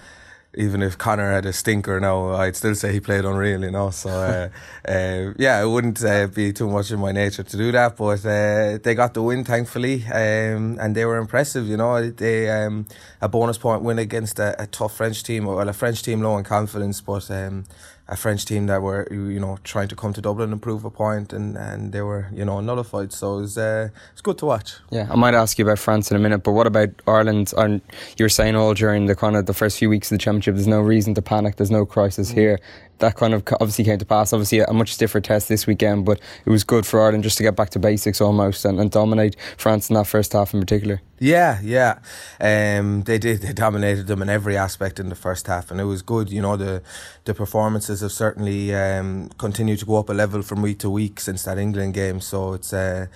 [0.57, 3.91] even if Conor had a stinker now, I'd still say he played unreal, you know.
[3.91, 4.49] So, uh,
[4.89, 7.97] uh, yeah, it wouldn't uh, be too much in my nature to do that.
[7.97, 12.11] But uh, they got the win, thankfully, um, and they were impressive, you know.
[12.11, 12.87] They um,
[13.21, 16.39] a bonus point win against a, a, tough French team, well, a French team low
[16.39, 17.65] in confidence, but um,
[18.09, 20.91] a French team that were you know trying to come to Dublin and prove a
[20.91, 23.13] point, and, and they were you know nullified.
[23.13, 24.75] So it was uh, it's good to watch.
[24.91, 27.53] Yeah, I might ask you about France in a minute, but what about Ireland?
[27.57, 27.81] And
[28.17, 30.55] you were saying all during the kind of the first few weeks of the championship,
[30.55, 31.57] there's no reason to panic.
[31.57, 32.35] There's no crisis mm.
[32.35, 32.61] here
[32.99, 34.33] that kind of obviously came to pass.
[34.33, 37.43] Obviously, a much stiffer test this weekend, but it was good for Ireland just to
[37.43, 41.01] get back to basics almost and, and dominate France in that first half in particular.
[41.19, 41.99] Yeah, yeah,
[42.41, 43.41] um, they did.
[43.41, 46.31] They dominated them in every aspect in the first half, and it was good.
[46.31, 46.83] You know, the
[47.25, 51.21] the performances have certainly um, continued to go up a level from week to week
[51.21, 52.21] since that England game.
[52.21, 53.07] So it's uh,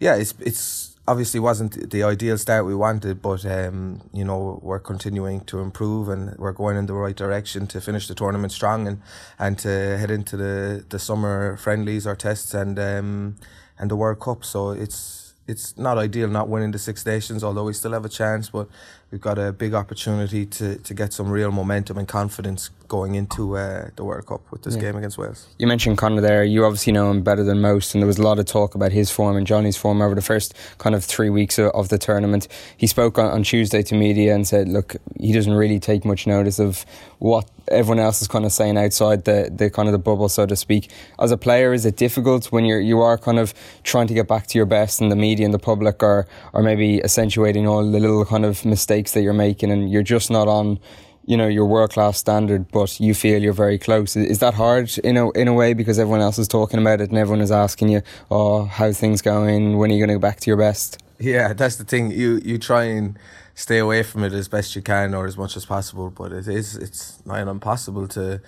[0.00, 4.80] yeah, it's it's obviously wasn't the ideal start we wanted, but um, you know we're
[4.80, 8.86] continuing to improve and we're going in the right direction to finish the tournament strong
[8.88, 9.02] and,
[9.38, 13.36] and to head into the, the summer friendlies or tests and um,
[13.78, 14.44] and the World Cup.
[14.44, 18.08] So it's it's not ideal not winning the Six Nations, although we still have a
[18.08, 18.48] chance.
[18.48, 18.68] But
[19.14, 23.56] we've got a big opportunity to, to get some real momentum and confidence going into
[23.56, 24.82] uh, the World Cup with this yeah.
[24.82, 25.46] game against Wales.
[25.56, 26.42] You mentioned Conor there.
[26.42, 28.90] You obviously know him better than most, and there was a lot of talk about
[28.90, 31.98] his form and Johnny's form over the first kind of three weeks of, of the
[31.98, 32.48] tournament.
[32.76, 36.26] He spoke on, on Tuesday to media and said, "Look, he doesn't really take much
[36.26, 36.84] notice of
[37.18, 40.46] what everyone else is kind of saying outside the, the kind of the bubble, so
[40.46, 40.90] to speak.
[41.18, 44.28] As a player, is it difficult when you're you are kind of trying to get
[44.28, 47.82] back to your best, and the media and the public are are maybe accentuating all
[47.90, 50.78] the little kind of mistakes that you're making, and you're just not on."
[51.26, 54.14] You know your world class standard, but you feel you're very close.
[54.14, 57.08] Is that hard in a in a way because everyone else is talking about it
[57.08, 59.78] and everyone is asking you, "Oh, how things going?
[59.78, 62.10] When are you going to go back to your best?" Yeah, that's the thing.
[62.10, 63.18] You you try and
[63.54, 66.10] stay away from it as best you can or as much as possible.
[66.10, 68.40] But it is it's not impossible to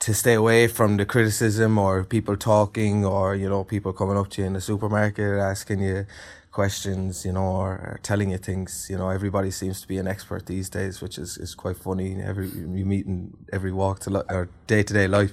[0.00, 4.28] to stay away from the criticism or people talking or you know people coming up
[4.30, 6.06] to you in the supermarket asking you
[6.52, 8.88] questions, you know, or, telling you things.
[8.90, 12.20] You know, everybody seems to be an expert these days, which is, is quite funny.
[12.22, 15.32] Every you meet in every walk to li- or day to day life.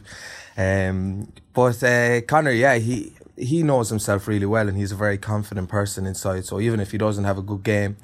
[0.58, 5.18] Um, but uh, Conor, yeah, he he knows himself really well, and he's a very
[5.18, 6.46] confident person inside.
[6.46, 7.98] So even if he doesn't have a good game,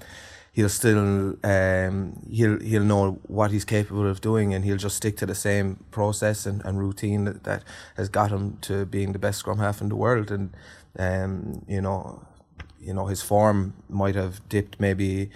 [0.51, 5.17] he'll still um, he'll he'll know what he's capable of doing, and he'll just stick
[5.17, 7.63] to the same process and, and routine that, that
[7.97, 10.31] has got him to being the best scrum half in the world.
[10.31, 10.53] And
[10.97, 12.25] um, you know,
[12.83, 15.29] you know his form might have dipped maybe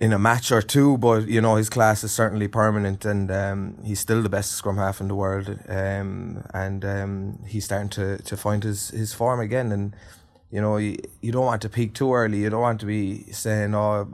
[0.00, 3.78] in a match or two, but you know his class is certainly permanent, and um,
[3.84, 5.48] he's still the best scrum half in the world.
[5.68, 9.96] Um, and um, he's starting to, to find his, his form again, and
[10.50, 12.42] you know you, you don't want to peak too early.
[12.42, 14.08] You don't want to be saying, "Oh,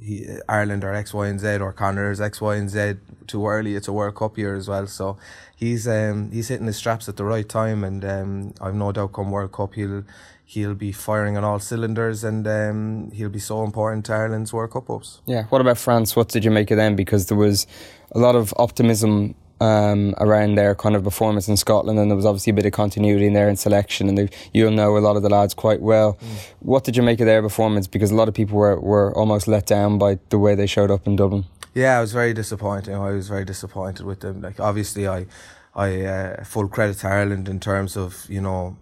[0.00, 2.94] he, Ireland are X, Y, and Z or Conor's X, Y, and Z
[3.26, 3.76] too early.
[3.76, 5.16] It's a World Cup year as well, so
[5.54, 9.12] he's um, he's hitting his straps at the right time, and um, I've no doubt
[9.12, 10.04] come World Cup he'll
[10.44, 14.72] he'll be firing on all cylinders, and um, he'll be so important to Ireland's World
[14.72, 15.20] Cup hopes.
[15.26, 15.44] Yeah.
[15.44, 16.14] What about France?
[16.14, 16.94] What did you make of them?
[16.96, 17.66] Because there was
[18.12, 22.26] a lot of optimism um, around their kind of performance in Scotland, and there was
[22.26, 25.22] obviously a bit of continuity in there in selection, and you'll know a lot of
[25.22, 26.14] the lads quite well.
[26.14, 26.52] Mm.
[26.60, 27.86] What did you make of their performance?
[27.86, 30.90] Because a lot of people were, were almost let down by the way they showed
[30.90, 31.44] up in Dublin.
[31.74, 32.94] Yeah, I was very disappointed.
[32.94, 34.40] I was very disappointed with them.
[34.40, 35.26] Like obviously, I,
[35.74, 38.76] I uh, full credit to Ireland in terms of you know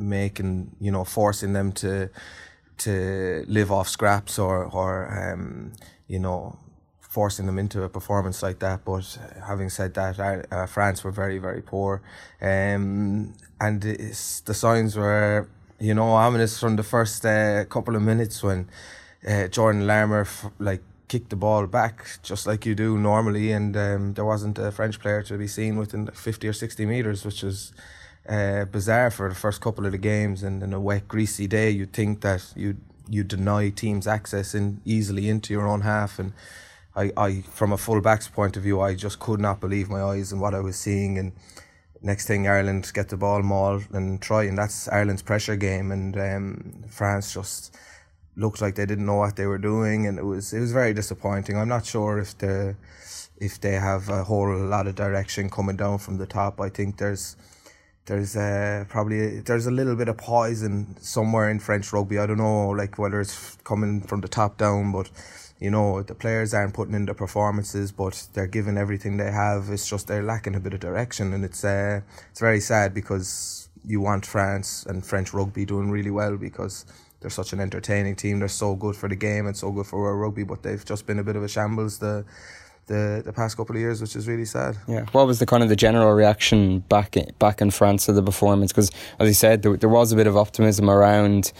[0.00, 2.10] making you know forcing them to
[2.78, 5.72] to live off scraps or or um,
[6.08, 6.58] you know
[7.10, 8.84] forcing them into a performance like that.
[8.84, 12.02] But having said that, uh, France were very, very poor.
[12.40, 15.48] Um, and the signs were,
[15.80, 18.68] you know, ominous from the first uh, couple of minutes when
[19.28, 23.76] uh, Jordan Larmour, f- like, kicked the ball back just like you do normally, and
[23.76, 27.42] um, there wasn't a French player to be seen within 50 or 60 metres, which
[27.42, 27.72] was
[28.30, 30.42] uh, bizarre for the first couple of the games.
[30.42, 32.76] And in a wet, greasy day, you'd think that you
[33.08, 36.20] you deny teams access in easily into your own half.
[36.20, 36.32] And
[36.94, 40.00] I, I, from a full back's point of view, I just could not believe my
[40.00, 41.18] eyes and what I was seeing.
[41.18, 41.32] And
[42.00, 45.90] next thing, Ireland get the ball maul and try, and that's Ireland's pressure game.
[45.90, 47.76] And um, France just
[48.36, 50.94] looked like they didn't know what they were doing, and it was it was very
[50.94, 51.56] disappointing.
[51.56, 52.76] I'm not sure if the
[53.38, 56.60] if they have a whole lot of direction coming down from the top.
[56.60, 57.36] I think there's
[58.06, 62.18] there's uh, probably there's a little bit of poison somewhere in French rugby.
[62.18, 65.10] I don't know, like whether it's coming from the top down, but
[65.58, 69.68] you know the players aren't putting in the performances, but they're giving everything they have.
[69.70, 73.68] It's just they're lacking a bit of direction, and it's uh, it's very sad because
[73.84, 76.84] you want France and French rugby doing really well because
[77.20, 78.38] they're such an entertaining team.
[78.38, 81.06] They're so good for the game and so good for our rugby, but they've just
[81.06, 82.24] been a bit of a shambles the
[82.90, 84.76] the, the past couple of years, which is really sad.
[84.88, 85.06] Yeah.
[85.12, 88.22] What was the kind of the general reaction back in, back in France to the
[88.22, 88.72] performance?
[88.72, 91.52] Because as you said, there, there, was a bit of optimism around,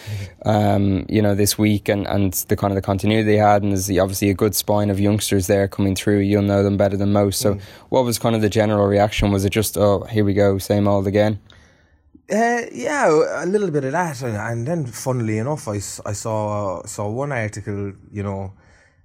[0.45, 3.70] um, you know, this week and, and the kind of the continuity they had, and
[3.70, 6.18] there's obviously a good spine of youngsters there coming through.
[6.18, 7.41] You'll know them better than most.
[7.41, 7.61] So, mm.
[7.91, 9.31] what was kind of the general reaction?
[9.31, 11.39] Was it just, oh, here we go, same old again?
[12.28, 13.09] Uh, yeah,
[13.43, 17.33] a little bit of that, and, and then funnily enough, I, I saw saw one
[17.33, 18.53] article, you know,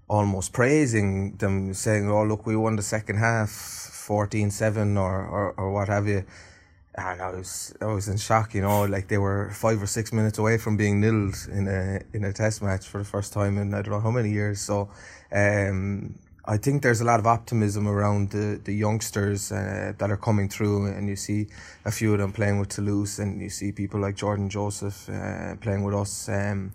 [0.08, 5.72] almost praising them, saying, "Oh, look, we won the second half, 14-7 or, or or
[5.72, 6.26] what have you."
[6.97, 10.14] And I was I was in shock, you know, like they were five or six
[10.14, 13.58] minutes away from being nilled in a in a test match for the first time
[13.58, 14.62] in I don't know how many years.
[14.62, 14.89] So,
[15.32, 16.16] um,
[16.47, 20.47] I think there's a lot of optimism around the, the youngsters uh, that are coming
[20.47, 21.47] through, and you see
[21.86, 25.56] a few of them playing with Toulouse, and you see people like Jordan Joseph uh,
[25.56, 26.30] playing with us.
[26.30, 26.72] Um,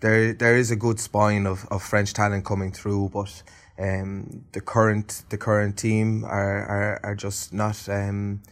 [0.00, 3.42] there, there is a good spine of, of French talent coming through, but
[3.78, 7.88] um, the current the current team are are, are just not.
[7.88, 8.42] Um,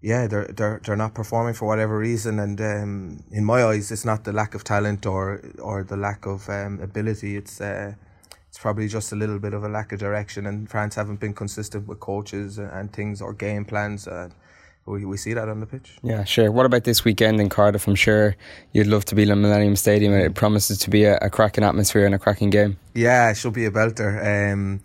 [0.00, 4.04] yeah, they're they're they're not performing for whatever reason, and um, in my eyes, it's
[4.04, 7.36] not the lack of talent or or the lack of um, ability.
[7.36, 7.94] It's uh,
[8.48, 11.34] it's probably just a little bit of a lack of direction, and France haven't been
[11.34, 14.06] consistent with coaches and things or game plans.
[14.06, 14.28] Uh,
[14.86, 15.98] we, we see that on the pitch.
[16.02, 16.50] Yeah, sure.
[16.50, 17.86] What about this weekend in Cardiff?
[17.86, 18.36] I'm sure
[18.72, 20.12] you'd love to be in Millennium Stadium.
[20.12, 22.78] It promises to be a, a cracking atmosphere and a cracking game.
[22.94, 24.52] Yeah, it should be a belter.
[24.52, 24.80] Um,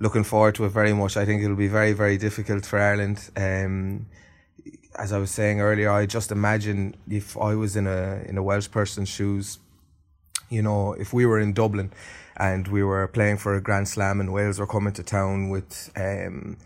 [0.00, 1.16] looking forward to it very much.
[1.16, 3.30] I think it'll be very, very difficult for Ireland.
[3.36, 4.06] Um,
[4.96, 8.42] as I was saying earlier, I just imagine if I was in a in a
[8.42, 9.58] Welsh person's shoes,
[10.50, 11.92] you know, if we were in Dublin
[12.36, 15.90] and we were playing for a Grand Slam and Wales were coming to town with
[15.96, 16.56] um,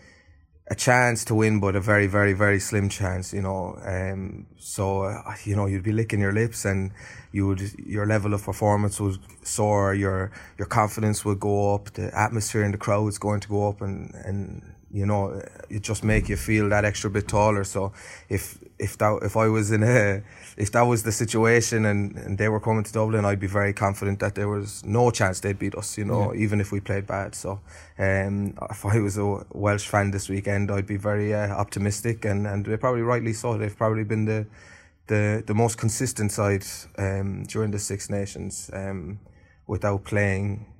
[0.72, 3.78] a chance to win, but a very, very, very slim chance, you know.
[3.84, 6.92] Um, so, uh, you know, you'd be licking your lips and
[7.30, 12.06] you would, your level of performance would soar, your, your confidence would go up, the
[12.18, 16.02] atmosphere in the crowd is going to go up and, and, you know, it just
[16.04, 17.64] make you feel that extra bit taller.
[17.64, 17.92] So
[18.30, 20.22] if, if that, if I was in a,
[20.56, 23.72] if that was the situation and, and they were coming to Dublin, I'd be very
[23.72, 26.40] confident that there was no chance they'd beat us, you know, yeah.
[26.40, 27.34] even if we played bad.
[27.34, 27.60] So
[27.98, 32.46] um, if I was a Welsh fan this weekend, I'd be very uh, optimistic and,
[32.46, 33.56] and they're probably rightly so.
[33.56, 34.46] They've probably been the
[35.08, 36.64] the, the most consistent side
[36.96, 39.18] um, during the Six Nations um,
[39.66, 40.71] without playing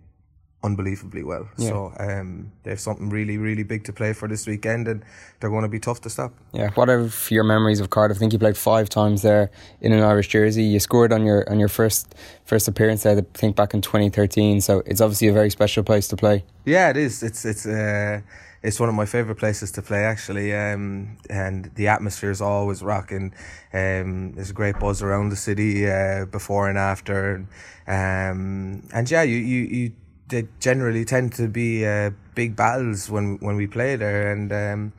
[0.65, 1.49] unbelievably well.
[1.59, 1.69] Yeah.
[1.69, 5.05] So um, they have something really, really big to play for this weekend, and
[5.41, 6.33] they're going to be tough to stop.
[6.53, 6.71] Yeah.
[6.75, 8.19] What are your memories of Cardiff?
[8.19, 9.51] I think you played five times there
[9.81, 10.65] in an Irish jersey.
[10.65, 13.17] You scored on your on your first first appearance there.
[13.17, 14.61] I think back in 2013.
[14.61, 16.45] So it's obviously a very special place to play.
[16.65, 17.23] Yeah, it is.
[17.23, 17.67] It's it's.
[17.67, 18.21] Uh,
[18.63, 22.81] it's one of my favorite places to play actually um, and the atmosphere is always
[22.81, 23.35] rocking
[23.75, 27.45] um, there's a great buzz around the city uh, before and after
[27.89, 29.93] um, and yeah you, you, you
[30.33, 34.93] they generally tend to be uh, big battles when when we play there, and um,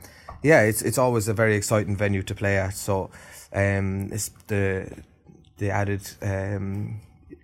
[0.44, 2.76] yeah, it's it's always a very exciting venue to play at.
[2.76, 3.10] So
[3.52, 5.04] um, it's the
[5.58, 7.02] the added um,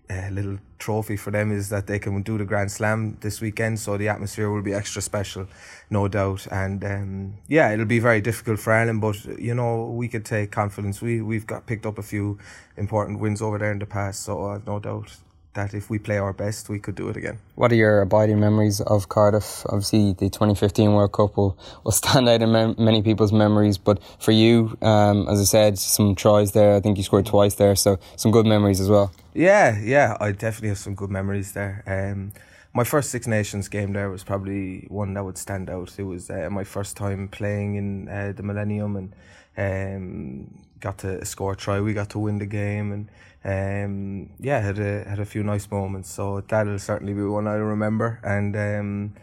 [0.09, 3.79] uh, little trophy for them is that they can do the Grand Slam this weekend,
[3.79, 5.47] so the atmosphere will be extra special,
[5.89, 6.47] no doubt.
[6.51, 10.51] And um, yeah, it'll be very difficult for Ireland, but you know we could take
[10.51, 11.01] confidence.
[11.01, 12.37] We we've got picked up a few
[12.77, 15.17] important wins over there in the past, so I've no doubt
[15.53, 17.39] that if we play our best, we could do it again.
[17.55, 19.65] What are your abiding memories of Cardiff?
[19.67, 23.99] Obviously, the 2015 World Cup will, will stand out in mem- many people's memories, but
[24.19, 26.75] for you, um, as I said, some tries there.
[26.75, 29.11] I think you scored twice there, so some good memories as well.
[29.33, 31.83] Yeah, yeah, I definitely have some good memories there.
[31.87, 32.31] Um,
[32.73, 35.97] my first Six Nations game there was probably one that would stand out.
[35.97, 39.15] It was uh, my first time playing in uh, the Millennium and
[39.57, 41.81] um, got to score a try.
[41.81, 43.09] We got to win the game and
[43.43, 46.11] um, yeah, had a had a few nice moments.
[46.11, 48.19] So that'll certainly be one I remember.
[48.23, 49.15] And um,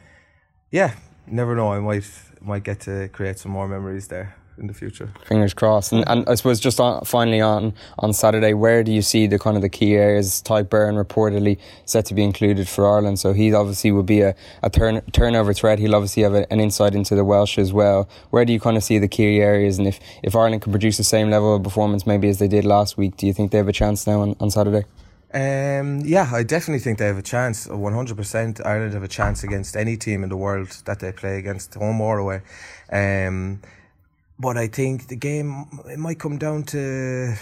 [0.70, 0.94] yeah,
[1.26, 1.72] never know.
[1.72, 2.08] I might
[2.40, 5.12] might get to create some more memories there in the future.
[5.24, 5.92] Fingers crossed.
[5.92, 9.38] And, and I suppose just on, finally on on Saturday, where do you see the
[9.38, 10.42] kind of the key areas?
[10.42, 14.34] Tadhg Beirne reportedly set to be included for Ireland, so he obviously will be a,
[14.62, 15.78] a turn, turnover threat.
[15.78, 18.09] He'll obviously have a, an insight into the Welsh as well.
[18.30, 19.78] Where do you kind of see the key areas?
[19.78, 22.64] And if, if Ireland can produce the same level of performance maybe as they did
[22.64, 24.84] last week, do you think they have a chance now on, on Saturday?
[25.34, 27.66] Um, yeah, I definitely think they have a chance.
[27.66, 31.74] 100% Ireland have a chance against any team in the world that they play against,
[31.74, 32.40] home or away.
[32.90, 33.61] Um,
[34.39, 37.34] but I think the game it might come down to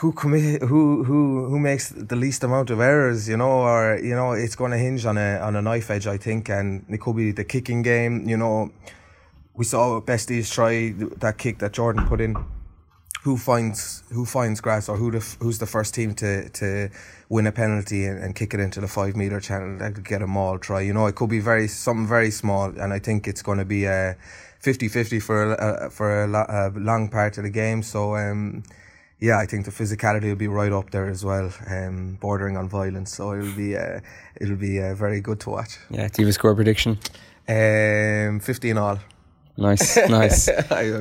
[0.00, 4.14] who commit, who who who makes the least amount of errors, you know, or you
[4.14, 7.00] know, it's going to hinge on a on a knife edge, I think, and it
[7.00, 8.26] could be the kicking game.
[8.28, 8.70] You know,
[9.54, 12.36] we saw Besties try that kick that Jordan put in.
[13.24, 16.88] Who finds who finds grass, or who the, who's the first team to to
[17.28, 20.22] win a penalty and, and kick it into the five meter channel that could get
[20.22, 20.80] a maul try.
[20.80, 23.66] You know, it could be very something very small, and I think it's going to
[23.66, 24.16] be a
[24.62, 27.82] 50-50 for a, for a, a, long part of the game.
[27.82, 28.62] So um,
[29.18, 32.68] yeah, I think the physicality will be right up there as well, um, bordering on
[32.68, 33.14] violence.
[33.14, 34.00] So it'll be uh,
[34.40, 35.78] it'll be uh, very good to watch.
[35.90, 36.98] Yeah, do you have a score prediction?
[37.48, 38.98] Um, fifteen all.
[39.56, 40.44] Nice, nice.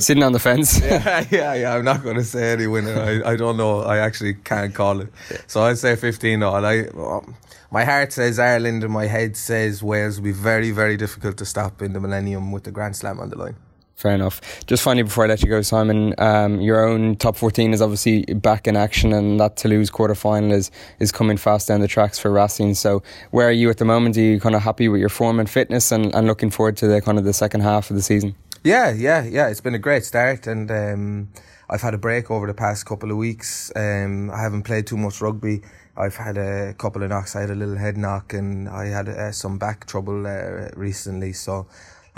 [0.05, 0.79] Sitting on the fence.
[0.83, 1.75] yeah, yeah, yeah.
[1.75, 2.99] I'm not going to say any winner.
[2.99, 3.81] I, I don't know.
[3.81, 5.09] I actually can't call it.
[5.47, 6.65] So I'd say 15 all.
[6.65, 7.35] I, um,
[7.71, 11.45] my heart says Ireland and my head says Wales will be very, very difficult to
[11.45, 13.55] stop in the Millennium with the Grand Slam on the line.
[13.99, 14.65] Fair enough.
[14.65, 18.23] Just finally, before I let you go, Simon, um, your own top 14 is obviously
[18.33, 22.17] back in action, and that Toulouse quarter final is, is coming fast down the tracks
[22.17, 22.75] for Racing.
[22.75, 24.15] So, where are you at the moment?
[24.15, 26.87] Are you kind of happy with your form and fitness, and, and looking forward to
[26.87, 28.35] the kind of the second half of the season?
[28.63, 29.49] Yeah, yeah, yeah.
[29.49, 31.27] It's been a great start, and um,
[31.69, 33.69] I've had a break over the past couple of weeks.
[33.75, 35.61] Um, I haven't played too much rugby.
[35.97, 37.35] I've had a couple of knocks.
[37.35, 41.33] I had a little head knock, and I had uh, some back trouble uh, recently.
[41.33, 41.67] So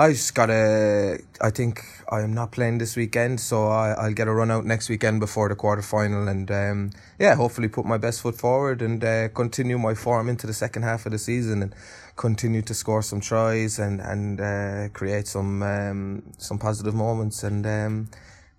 [0.02, 1.20] I just gotta.
[1.39, 4.89] I think I'm not playing this weekend, so I, I'll get a run out next
[4.89, 6.89] weekend before the quarter final, and um,
[7.20, 10.82] yeah, hopefully put my best foot forward and uh, continue my form into the second
[10.82, 11.76] half of the season and
[12.16, 17.68] continue to score some tries and and uh, create some um, some positive moments and.
[17.68, 18.10] Um,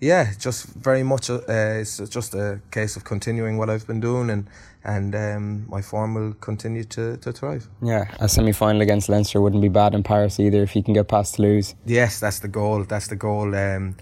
[0.02, 1.30] yeah, just very much.
[1.30, 4.48] Uh, it's just a case of continuing what I've been doing, and
[4.82, 7.68] and um, my form will continue to, to thrive.
[7.80, 10.92] Yeah, a semi final against Leinster wouldn't be bad in Paris either if you can
[10.92, 11.76] get past Toulouse.
[11.86, 12.82] Yes, that's the goal.
[12.82, 13.54] That's the goal.
[13.54, 13.96] Um,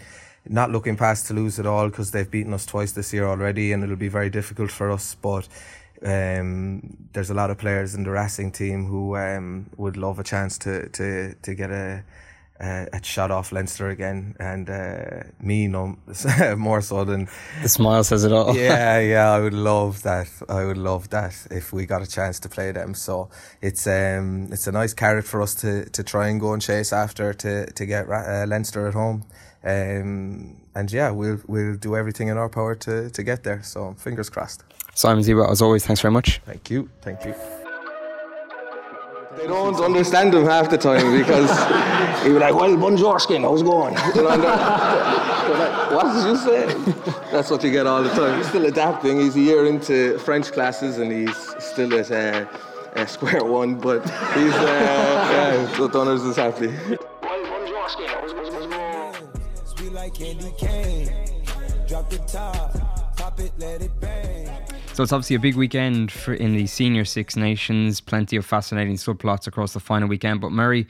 [0.49, 3.85] not looking past Toulouse at all because they've beaten us twice this year already, and
[3.85, 5.15] it'll be very difficult for us.
[5.15, 5.49] But
[6.03, 10.25] um, there's a lot of players in the Racing team who um, would love a
[10.25, 12.03] chance to to to get a
[12.61, 15.97] uh, it shot off Leinster again, and uh, me no
[16.57, 17.29] more so than
[17.63, 18.55] the smile says it all.
[18.55, 20.29] yeah, yeah, I would love that.
[20.49, 22.95] I would love that if we got a chance to play them.
[22.95, 23.31] So
[23.63, 26.93] it's um it's a nice carrot for us to, to try and go and chase
[26.93, 29.25] after to to get uh, Leinster at home.
[29.63, 33.63] Um, and yeah, we'll we'll do everything in our power to to get there.
[33.63, 34.65] So fingers crossed.
[34.95, 36.41] Simon Zebo, as always, thanks very much.
[36.45, 36.91] Thank you.
[37.01, 37.60] Thank you.
[39.41, 41.51] They don't understand him half the time because
[42.23, 43.95] he'd be like, well, Bonjorskin, how's it going?
[44.15, 47.33] you like, what did you say?
[47.33, 48.37] That's what you get all the time.
[48.37, 49.19] He's still adapting.
[49.19, 52.45] He's a year into French classes and he's still at uh,
[52.97, 56.67] uh, square one, but he's, uh, yeah, Dunners is happy.
[56.67, 58.33] Well, Bonjorskin, how's
[59.81, 61.11] it like candy cane.
[61.89, 64.49] Drop the top, pop it, let it bang.
[65.01, 68.03] So it's obviously a big weekend for in the senior Six Nations.
[68.03, 70.43] Plenty of fascinating subplots across the final weekend.
[70.43, 70.87] But Murray,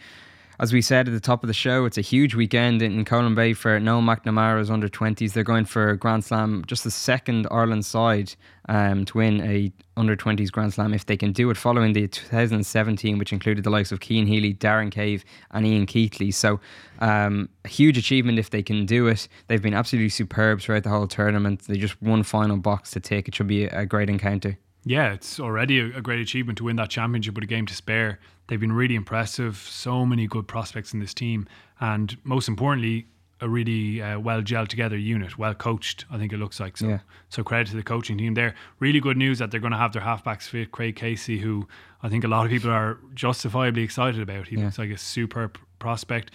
[0.61, 3.35] as we said at the top of the show, it's a huge weekend in Colwyn
[3.35, 5.33] Bay for Noel McNamara's under 20s.
[5.33, 8.35] They're going for a Grand Slam, just the second Ireland side
[8.69, 12.07] um, to win a under 20s Grand Slam if they can do it following the
[12.09, 16.33] 2017, which included the likes of Cian Healy, Darren Cave, and Ian Keatley.
[16.33, 16.61] So,
[16.99, 19.29] um, a huge achievement if they can do it.
[19.47, 21.63] They've been absolutely superb throughout the whole tournament.
[21.69, 23.29] They just one final box to take.
[23.29, 24.59] It should be a great encounter.
[24.85, 27.75] Yeah, it's already a, a great achievement to win that championship with a game to
[27.75, 28.19] spare.
[28.49, 29.57] They've been really impressive.
[29.57, 31.47] So many good prospects in this team,
[31.81, 33.07] and most importantly,
[33.41, 36.05] a really uh, well gelled together unit, well coached.
[36.11, 36.89] I think it looks like so.
[36.89, 36.99] Yeah.
[37.29, 38.55] So credit to the coaching team there.
[38.79, 40.73] Really good news that they're going to have their halfbacks fit.
[40.73, 41.67] Craig Casey, who
[42.03, 44.49] I think a lot of people are justifiably excited about.
[44.49, 44.65] He yeah.
[44.65, 46.33] looks like a superb prospect.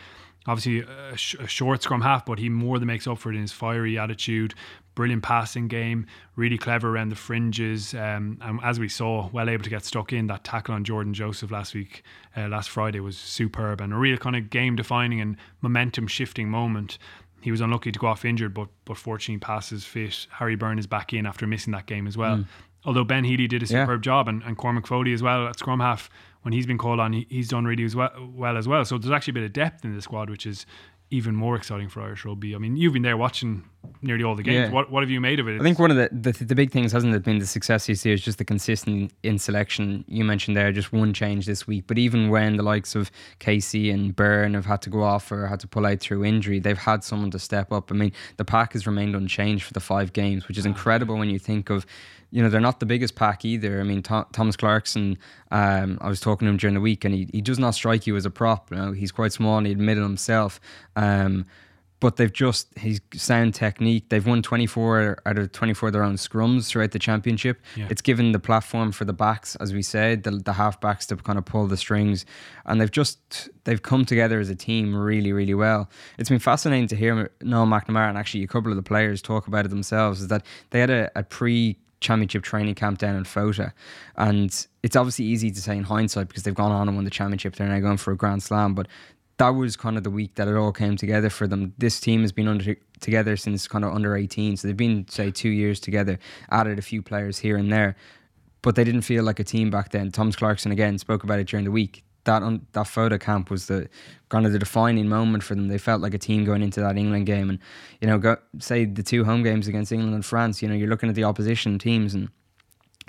[0.47, 3.35] Obviously a, sh- a, short scrum half, but he more than makes up for it
[3.35, 4.53] in his fiery attitude,
[4.93, 9.63] brilliant passing game, really clever around the fringes, um, and as we saw, well able
[9.63, 10.27] to get stuck in.
[10.27, 12.03] That tackle on Jordan Joseph last week,
[12.35, 16.49] uh, last Friday, was superb and a real kind of game defining and momentum shifting
[16.49, 16.97] moment.
[17.41, 20.27] He was unlucky to go off injured, but but fortunately passes fit.
[20.31, 22.37] Harry Byrne is back in after missing that game as well.
[22.37, 22.45] Mm.
[22.85, 24.11] Although Ben Healy did a superb yeah.
[24.11, 26.09] job and, and Cormac Foley as well at scrum half
[26.45, 28.85] when he's been called on, he's done really as well, well as well.
[28.85, 30.67] So there's actually a bit of depth in the squad, which is
[31.09, 32.53] even more exciting for Irish rugby.
[32.53, 33.63] I mean, you've been there watching
[34.03, 34.69] nearly all the games.
[34.69, 34.71] Yeah.
[34.71, 35.59] What what have you made of it?
[35.59, 37.95] I think one of the, the, the big things hasn't it been the success you
[37.95, 40.05] see is just the consistent in selection.
[40.07, 43.89] You mentioned there just one change this week, but even when the likes of Casey
[43.89, 46.77] and Byrne have had to go off or had to pull out through injury, they've
[46.77, 47.91] had someone to step up.
[47.91, 51.29] I mean, the pack has remained unchanged for the five games, which is incredible when
[51.31, 51.87] you think of
[52.35, 53.79] you know, they're not the biggest pack either.
[53.79, 55.17] I mean, Th- Thomas Clarkson,
[55.51, 58.05] um, I was talking to him during the week, and he, he does not strike
[58.05, 58.71] you as a prop.
[58.71, 60.59] You know, he's quite small, and he admitted himself.
[60.97, 61.45] Um,
[62.01, 64.09] but they've just his sound technique.
[64.09, 67.61] They've won 24 out of 24 of their own scrums throughout the championship.
[67.77, 67.87] Yeah.
[67.89, 71.15] It's given the platform for the backs, as we said, the, the half backs to
[71.15, 72.25] kind of pull the strings,
[72.65, 75.89] and they've just they've come together as a team really, really well.
[76.17, 79.47] It's been fascinating to hear Noel McNamara and actually a couple of the players talk
[79.47, 80.19] about it themselves.
[80.19, 83.73] Is that they had a, a pre championship training camp down in Fota.
[84.15, 87.11] And it's obviously easy to say in hindsight because they've gone on and won the
[87.11, 87.55] championship.
[87.55, 88.73] They're now going for a Grand Slam.
[88.73, 88.87] But
[89.37, 91.73] that was kind of the week that it all came together for them.
[91.77, 94.57] This team has been under together since kind of under 18.
[94.57, 97.95] So they've been, say, two years together, added a few players here and there.
[98.61, 100.11] But they didn't feel like a team back then.
[100.11, 103.67] Thomas Clarkson, again, spoke about it during the week that on that Fota camp was
[103.67, 103.89] the
[104.29, 105.67] kind of the defining moment for them.
[105.67, 107.59] They felt like a team going into that England game, and
[108.01, 110.61] you know, go, say the two home games against England and France.
[110.61, 112.29] You know, you're looking at the opposition teams, and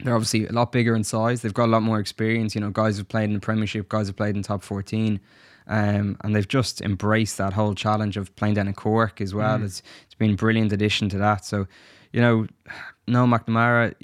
[0.03, 1.43] they're obviously a lot bigger in size.
[1.43, 2.55] They've got a lot more experience.
[2.55, 5.21] You know, guys have played in the Premiership, guys have played in top fourteen.
[5.69, 9.59] Um, and they've just embraced that whole challenge of playing down in Cork as well.
[9.59, 9.65] Mm.
[9.65, 11.45] It's it's been a brilliant addition to that.
[11.45, 11.67] So,
[12.13, 12.47] you know,
[13.09, 13.95] Noel McNamara,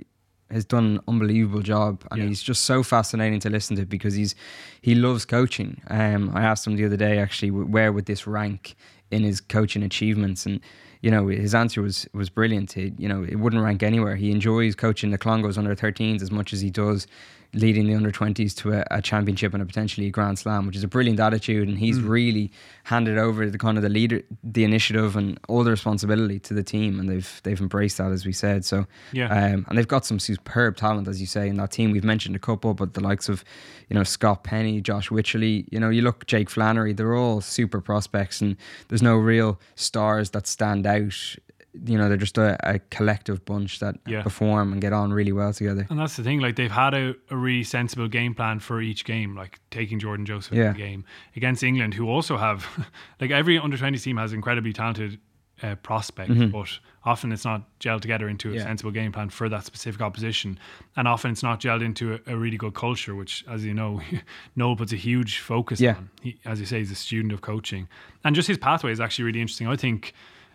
[0.53, 2.29] has done an unbelievable job, and yeah.
[2.29, 4.35] he's just so fascinating to listen to because he's
[4.81, 5.81] he loves coaching.
[5.89, 8.77] Um, I asked him the other day actually where would this rank
[9.11, 10.61] in his coaching achievements, and
[11.01, 12.73] you know his answer was was brilliant.
[12.73, 14.17] He, you know it wouldn't rank anywhere.
[14.17, 17.07] He enjoys coaching the Clongowes under 13s as much as he does
[17.55, 20.75] leading the under 20s to a, a, championship and a potentially a grand slam which
[20.75, 21.69] is a brilliant attitude.
[21.69, 22.09] And he's mm.
[22.09, 22.51] really
[22.85, 26.63] handed over the kind of the leader the initiative and all the responsibility to the
[26.63, 26.99] team.
[26.99, 28.65] And they've they've embraced that as we said.
[28.65, 29.27] So yeah.
[29.27, 31.91] um, and they've got some superb talent as you say in that team.
[31.91, 33.45] We've mentioned a couple but the likes of
[33.89, 37.81] you know Scott Penny Josh Wycherley you know you look Jake Flannery they're all super
[37.81, 38.41] prospects.
[38.41, 38.57] And
[38.89, 41.37] there's no real stars that stand out
[41.85, 44.23] you know they're just a, a collective bunch that yeah.
[44.23, 45.87] perform and get on really well together.
[45.89, 49.05] And that's the thing, like they've had a, a really sensible game plan for each
[49.05, 50.69] game, like taking Jordan Joseph yeah.
[50.69, 51.05] in the game
[51.35, 52.67] against England, who also have
[53.21, 55.19] like every under twenty team has incredibly talented
[55.63, 56.51] uh, prospect, mm-hmm.
[56.51, 56.69] but
[57.05, 58.65] often it's not gelled together into a yeah.
[58.65, 60.59] sensible game plan for that specific opposition,
[60.97, 64.01] and often it's not gelled into a, a really good culture, which, as you know,
[64.57, 65.97] Noel puts a huge focus yeah.
[65.97, 66.11] on.
[66.21, 67.89] He, as you say, he's a student of coaching,
[68.25, 69.69] and just his pathway is actually really interesting.
[69.69, 70.13] I think.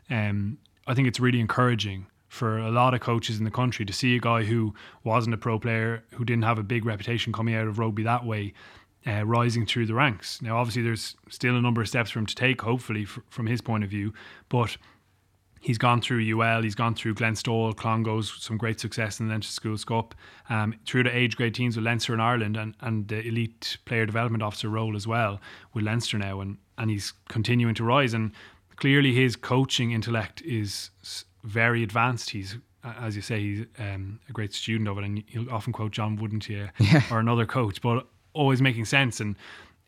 [0.09, 3.93] Um, I think it's really encouraging for a lot of coaches in the country to
[3.93, 4.73] see a guy who
[5.03, 8.25] wasn't a pro player, who didn't have a big reputation coming out of rugby that
[8.25, 8.53] way,
[9.05, 10.41] uh, rising through the ranks.
[10.41, 13.47] Now, obviously, there's still a number of steps for him to take, hopefully, f- from
[13.47, 14.13] his point of view,
[14.49, 14.77] but
[15.61, 19.53] he's gone through UL, he's gone through Glenstal, Clongowes, some great success in the Leinster
[19.53, 20.13] Schools Cup,
[20.49, 24.05] um, through the age grade teams with Leinster in Ireland and, and the elite player
[24.05, 25.39] development officer role as well
[25.73, 28.13] with Leinster now, and, and he's continuing to rise.
[28.13, 28.31] And
[28.77, 30.89] clearly his coaching intellect is
[31.43, 32.29] very advanced.
[32.29, 32.57] He's
[33.01, 36.15] as you say, he's um, a great student of it, and he'll often quote John
[36.15, 37.03] Wooden you, yeah.
[37.11, 39.19] or another coach, but always making sense.
[39.19, 39.35] And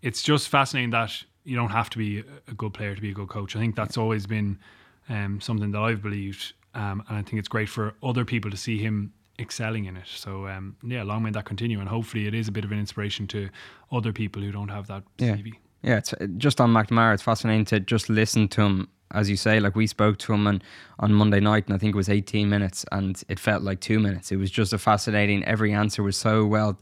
[0.02, 3.14] it's just fascinating that you don't have to be a good player to be a
[3.14, 3.56] good coach.
[3.56, 4.60] I think that's always been
[5.08, 8.58] um, something that I've believed, um, and I think it's great for other people to
[8.58, 10.08] see him excelling in it.
[10.08, 12.80] So um, yeah, long may that continue, and hopefully it is a bit of an
[12.80, 13.50] inspiration to
[13.92, 15.36] other people who don't have that yeah.
[15.36, 15.54] CV.
[15.82, 17.14] Yeah, it's uh, just on McNamara.
[17.14, 19.60] It's fascinating to just listen to him, as you say.
[19.60, 20.62] Like we spoke to him on,
[21.00, 24.00] on Monday night, and I think it was 18 minutes, and it felt like two
[24.00, 24.32] minutes.
[24.32, 25.44] It was just a fascinating.
[25.46, 26.80] Every answer was so well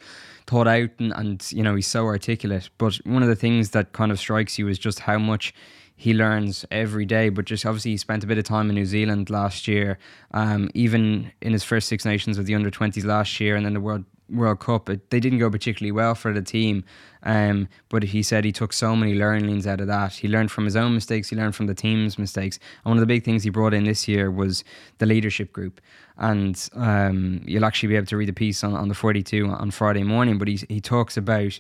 [0.47, 2.69] thought out, and, and you know he's so articulate.
[2.77, 5.53] But one of the things that kind of strikes you is just how much
[5.95, 7.29] he learns every day.
[7.29, 9.99] But just obviously, he spent a bit of time in New Zealand last year,
[10.31, 13.73] um, even in his first Six Nations with the under 20s last year, and then
[13.73, 14.89] the World World Cup.
[14.89, 16.84] It, they didn't go particularly well for the team,
[17.23, 20.13] um, but he said he took so many learnings out of that.
[20.13, 22.59] He learned from his own mistakes, he learned from the team's mistakes.
[22.84, 24.63] And one of the big things he brought in this year was
[24.97, 25.82] the leadership group.
[26.17, 29.71] And um, you'll actually be able to read the piece on, on the 42 on
[29.71, 31.59] Friday morning, but he, he talks about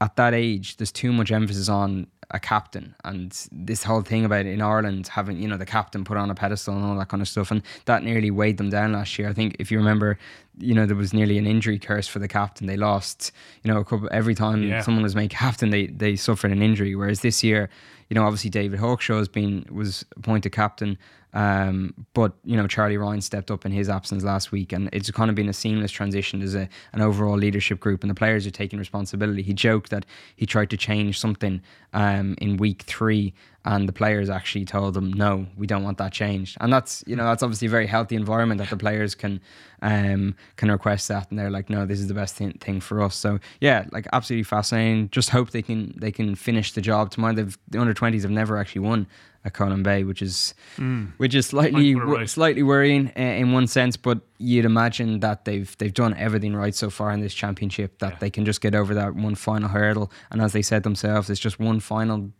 [0.00, 4.46] at that age, there's too much emphasis on a captain and this whole thing about
[4.46, 7.20] in Ireland having you know the captain put on a pedestal and all that kind
[7.20, 9.28] of stuff and that nearly weighed them down last year.
[9.28, 10.18] I think if you remember,
[10.58, 12.66] you know there was nearly an injury curse for the captain.
[12.66, 13.32] They lost
[13.62, 14.80] you know a couple every time yeah.
[14.82, 16.94] someone was made captain they they suffered an injury.
[16.94, 17.70] Whereas this year,
[18.08, 20.98] you know obviously David Hawkshaw has been was appointed captain
[21.34, 25.10] um, but you know, Charlie Ryan stepped up in his absence last week, and it's
[25.10, 28.46] kind of been a seamless transition as a, an overall leadership group, and the players
[28.46, 29.42] are taking responsibility.
[29.42, 30.04] He joked that
[30.36, 31.62] he tried to change something
[31.94, 33.32] um, in week three,
[33.64, 37.16] and the players actually told them, "No, we don't want that changed." And that's you
[37.16, 39.40] know that's obviously a very healthy environment that the players can
[39.82, 43.02] um, can request that, and they're like, "No, this is the best thing, thing for
[43.02, 45.10] us." So yeah, like absolutely fascinating.
[45.10, 47.34] Just hope they can they can finish the job tomorrow.
[47.34, 49.06] They've the under twenties have never actually won
[49.44, 51.12] at Colwyn Bay, which is mm.
[51.16, 52.28] which is slightly right.
[52.28, 53.96] slightly worrying uh, in one sense.
[53.96, 58.12] But you'd imagine that they've they've done everything right so far in this championship that
[58.12, 58.18] yeah.
[58.18, 60.12] they can just get over that one final hurdle.
[60.30, 62.30] And as they said themselves, it's just one final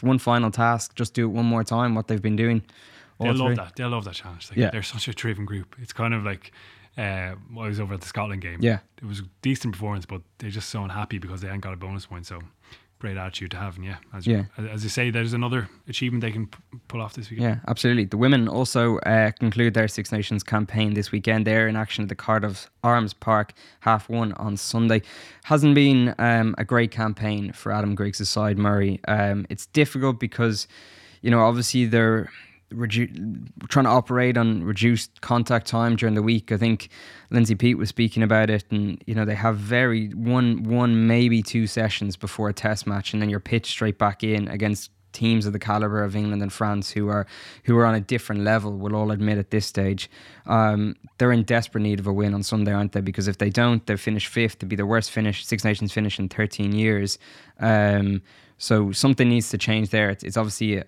[0.00, 0.94] one final task.
[0.94, 1.94] Just do it one more time.
[1.94, 2.62] What they've been doing.
[3.18, 3.76] They'll love that.
[3.76, 4.50] They'll love that challenge.
[4.50, 4.70] Like, yeah.
[4.70, 5.76] they're such a driven group.
[5.80, 6.52] It's kind of like.
[6.98, 8.58] Uh, I was over at the Scotland game.
[8.60, 11.72] Yeah, it was a decent performance, but they're just so unhappy because they ain't got
[11.72, 12.26] a bonus point.
[12.26, 12.40] So
[13.00, 13.76] great attitude to have.
[13.76, 14.44] And yeah, as, yeah.
[14.58, 17.48] You, as you say, there's another achievement they can p- pull off this weekend.
[17.48, 18.04] Yeah, absolutely.
[18.04, 21.46] The women also uh, conclude their Six Nations campaign this weekend.
[21.46, 25.02] They're in action at the Cardiff Arms Park, half one on Sunday.
[25.44, 29.00] Hasn't been um, a great campaign for Adam Griggs' side, Murray.
[29.08, 30.68] Um, it's difficult because,
[31.22, 32.30] you know, obviously they're
[32.72, 36.52] redu- trying to operate on reduced contact time during the week.
[36.52, 36.88] I think
[37.30, 41.42] Lindsay Peat was speaking about it, and you know they have very one one maybe
[41.42, 45.46] two sessions before a test match, and then you're pitched straight back in against teams
[45.46, 47.26] of the caliber of England and France who are
[47.64, 48.76] who are on a different level.
[48.76, 50.10] We'll all admit at this stage,
[50.46, 53.00] um, they're in desperate need of a win on Sunday, aren't they?
[53.00, 54.58] Because if they don't, they finish fifth.
[54.60, 57.18] To be the worst finish Six Nations finish in 13 years.
[57.58, 58.22] Um,
[58.58, 60.10] so something needs to change there.
[60.10, 60.84] It's, it's obviously a,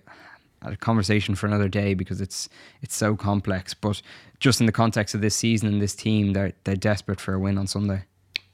[0.63, 2.49] a conversation for another day because it's
[2.81, 3.73] it's so complex.
[3.73, 4.01] But
[4.39, 7.39] just in the context of this season and this team, they're they're desperate for a
[7.39, 8.03] win on Sunday.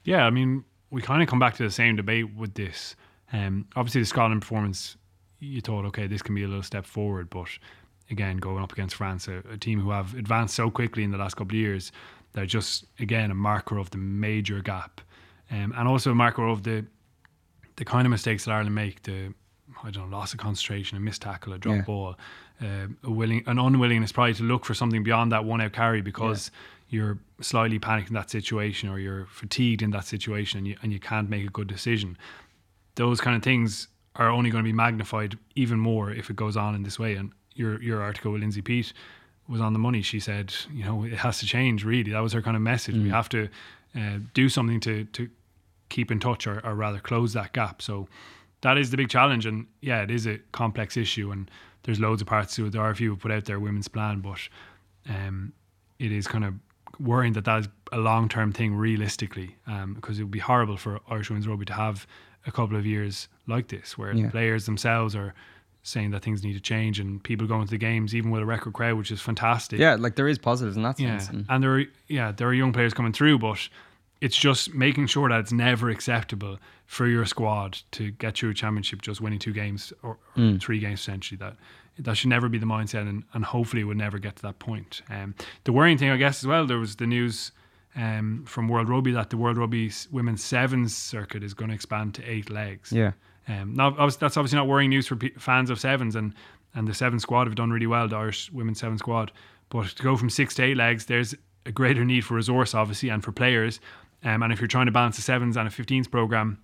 [0.04, 2.96] Yeah, I mean, we kind of come back to the same debate with this.
[3.32, 4.96] Um, obviously, the Scotland performance,
[5.38, 7.48] you thought, okay, this can be a little step forward, but
[8.10, 11.18] again, going up against France, a, a team who have advanced so quickly in the
[11.18, 11.92] last couple of years,
[12.32, 15.00] they're just again a marker of the major gap,
[15.50, 16.84] um, and also a marker of the
[17.76, 19.32] the kind of mistakes that Ireland make, the
[19.82, 21.82] I don't know, loss of concentration, a missed tackle, a drop yeah.
[21.82, 22.16] ball,
[22.62, 26.00] uh, a willing, an unwillingness probably to look for something beyond that one out carry
[26.02, 26.50] because
[26.88, 26.96] yeah.
[26.96, 30.92] you're slightly panicked in that situation or you're fatigued in that situation and you, and
[30.92, 32.16] you can't make a good decision.
[32.96, 36.56] Those kind of things are only going to be magnified even more if it goes
[36.56, 37.14] on in this way.
[37.14, 38.92] And your your article with Lindsay Peat
[39.48, 40.02] was on the money.
[40.02, 41.84] She said, you know, it has to change.
[41.84, 42.96] Really, that was her kind of message.
[42.96, 43.04] Mm.
[43.04, 43.48] We have to
[43.96, 45.28] uh, do something to to
[45.88, 47.82] keep in touch or, or rather close that gap.
[47.82, 48.08] So
[48.62, 49.46] that is the big challenge.
[49.46, 51.50] And yeah, it is a complex issue, and
[51.82, 52.72] there's loads of parts to it.
[52.72, 54.40] The IRFU who put out their women's plan, but
[55.08, 55.52] um,
[55.98, 56.54] it is kind of
[56.98, 60.76] worrying that that is a long term thing realistically, um, because it would be horrible
[60.76, 62.06] for Irish women's rugby to have
[62.46, 64.24] a couple of years like this, where yeah.
[64.24, 65.34] the players themselves are
[65.82, 68.44] saying that things need to change and people going to the games even with a
[68.44, 71.16] record crowd which is fantastic yeah like there is positives in that yeah.
[71.16, 73.68] sense and, and there are yeah there are young players coming through but
[74.20, 78.54] it's just making sure that it's never acceptable for your squad to get through a
[78.54, 80.60] championship just winning two games or, or mm.
[80.60, 81.38] three games essentially.
[81.38, 81.56] That
[81.98, 85.02] that should never be the mindset, and, and hopefully we'll never get to that point.
[85.10, 87.52] Um, the worrying thing, I guess, as well, there was the news
[87.94, 92.14] um, from World Rugby that the World Rugby Women's Sevens circuit is going to expand
[92.14, 92.92] to eight legs.
[92.92, 93.12] Yeah.
[93.48, 96.34] Um, now, that's obviously not worrying news for p- fans of sevens, and
[96.74, 99.32] and the seven squad have done really well, the Irish women's seven squad.
[99.70, 101.34] But to go from six to eight legs, there's
[101.66, 103.80] a greater need for resource, obviously, and for players.
[104.22, 106.58] Um, and if you're trying to balance a sevens and a 15s program,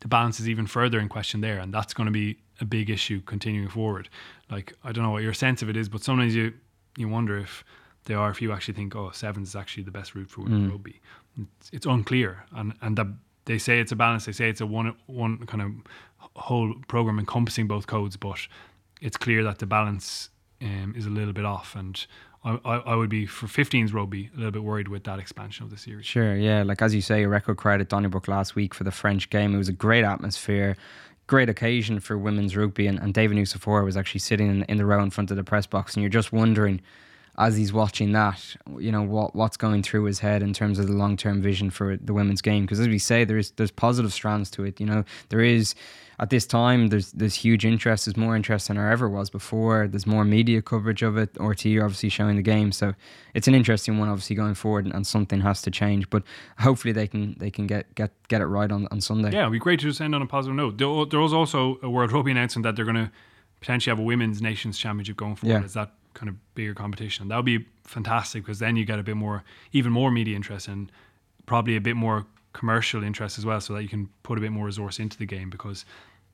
[0.00, 2.90] the balance is even further in question there, and that's going to be a big
[2.90, 4.08] issue continuing forward.
[4.50, 6.54] Like I don't know what your sense of it is, but sometimes you
[6.96, 7.64] you wonder if
[8.04, 10.68] there are if you actually think, oh, sevens is actually the best route for women's
[10.68, 10.72] mm.
[10.72, 11.00] rugby.
[11.40, 13.06] It's, it's, unclear, and and that
[13.44, 14.26] they say it's a balance.
[14.26, 15.70] They say it's a one one kind of
[16.34, 18.40] whole program encompassing both codes, but
[19.00, 20.30] it's clear that the balance
[20.60, 22.04] um, is a little bit off, and
[22.44, 25.70] I, I, would be for 15s rugby a little bit worried with that expansion of
[25.70, 26.06] the series.
[26.06, 26.64] Sure, yeah.
[26.64, 29.54] Like as you say, a record crowd at Donnybrook last week for the French game.
[29.54, 30.76] It was a great atmosphere,
[31.28, 32.88] great occasion for women's rugby.
[32.88, 35.44] And, and David Nucifora was actually sitting in, in the row in front of the
[35.44, 35.94] press box.
[35.94, 36.80] And you're just wondering,
[37.46, 40.86] as he's watching that, you know what what's going through his head in terms of
[40.86, 42.62] the long term vision for the women's game.
[42.62, 44.78] Because as we say, there is there's positive strands to it.
[44.78, 45.74] You know, there is
[46.20, 48.06] at this time there's there's huge interest.
[48.06, 49.88] There's more interest than there ever was before.
[49.88, 51.30] There's more media coverage of it.
[51.40, 52.94] RT obviously showing the game, so
[53.34, 56.08] it's an interesting one obviously going forward, and, and something has to change.
[56.10, 56.22] But
[56.60, 59.32] hopefully they can they can get get get it right on, on Sunday.
[59.32, 60.78] Yeah, it'd be great to just end on a positive note.
[60.78, 63.10] There, there was also a World Rugby announcement that they're going to
[63.60, 65.60] potentially have a women's nations championship going forward.
[65.60, 65.64] Yeah.
[65.64, 67.28] Is that kind of bigger competition?
[67.28, 70.68] That would be fantastic because then you get a bit more, even more media interest
[70.68, 70.90] and
[71.46, 74.52] probably a bit more commercial interest as well, so that you can put a bit
[74.52, 75.84] more resource into the game because,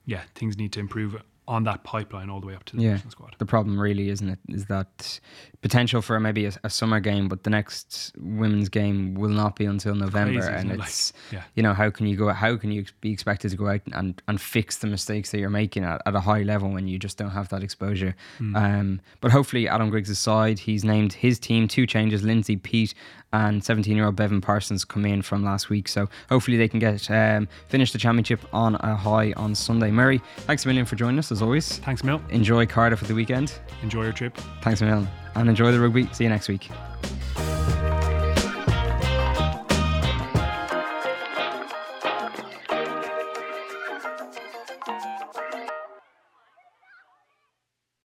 [0.04, 2.90] yeah, things need to improve on that pipeline all the way up to the yeah.
[2.90, 3.34] national squad.
[3.38, 5.18] The problem really, isn't it, is that
[5.62, 9.64] potential for maybe a, a summer game, but the next women's game will not be
[9.64, 10.78] until November, Crazy, and it?
[10.78, 11.42] it's Like, yeah.
[11.54, 12.28] you know how can you go?
[12.28, 15.48] How can you be expected to go out and, and fix the mistakes that you're
[15.48, 18.14] making at, at a high level when you just don't have that exposure?
[18.36, 18.54] Hmm.
[18.54, 22.94] Um, but hopefully, Adam Griggs' side, he's named his team two changes: Lindsay Peat
[23.32, 25.88] and 17-year-old Beibhinn Parsons come in from last week.
[25.88, 29.90] So hopefully they can get um, finish the championship on a high on Sunday.
[29.90, 31.78] Murray, thanks a million for joining us as always.
[31.78, 32.20] Thanks, Mill.
[32.30, 33.52] Enjoy Cardiff at the weekend.
[33.82, 34.36] Enjoy your trip.
[34.62, 35.08] Thanks million.
[35.36, 36.08] And enjoy the rugby.
[36.12, 36.68] See you next week.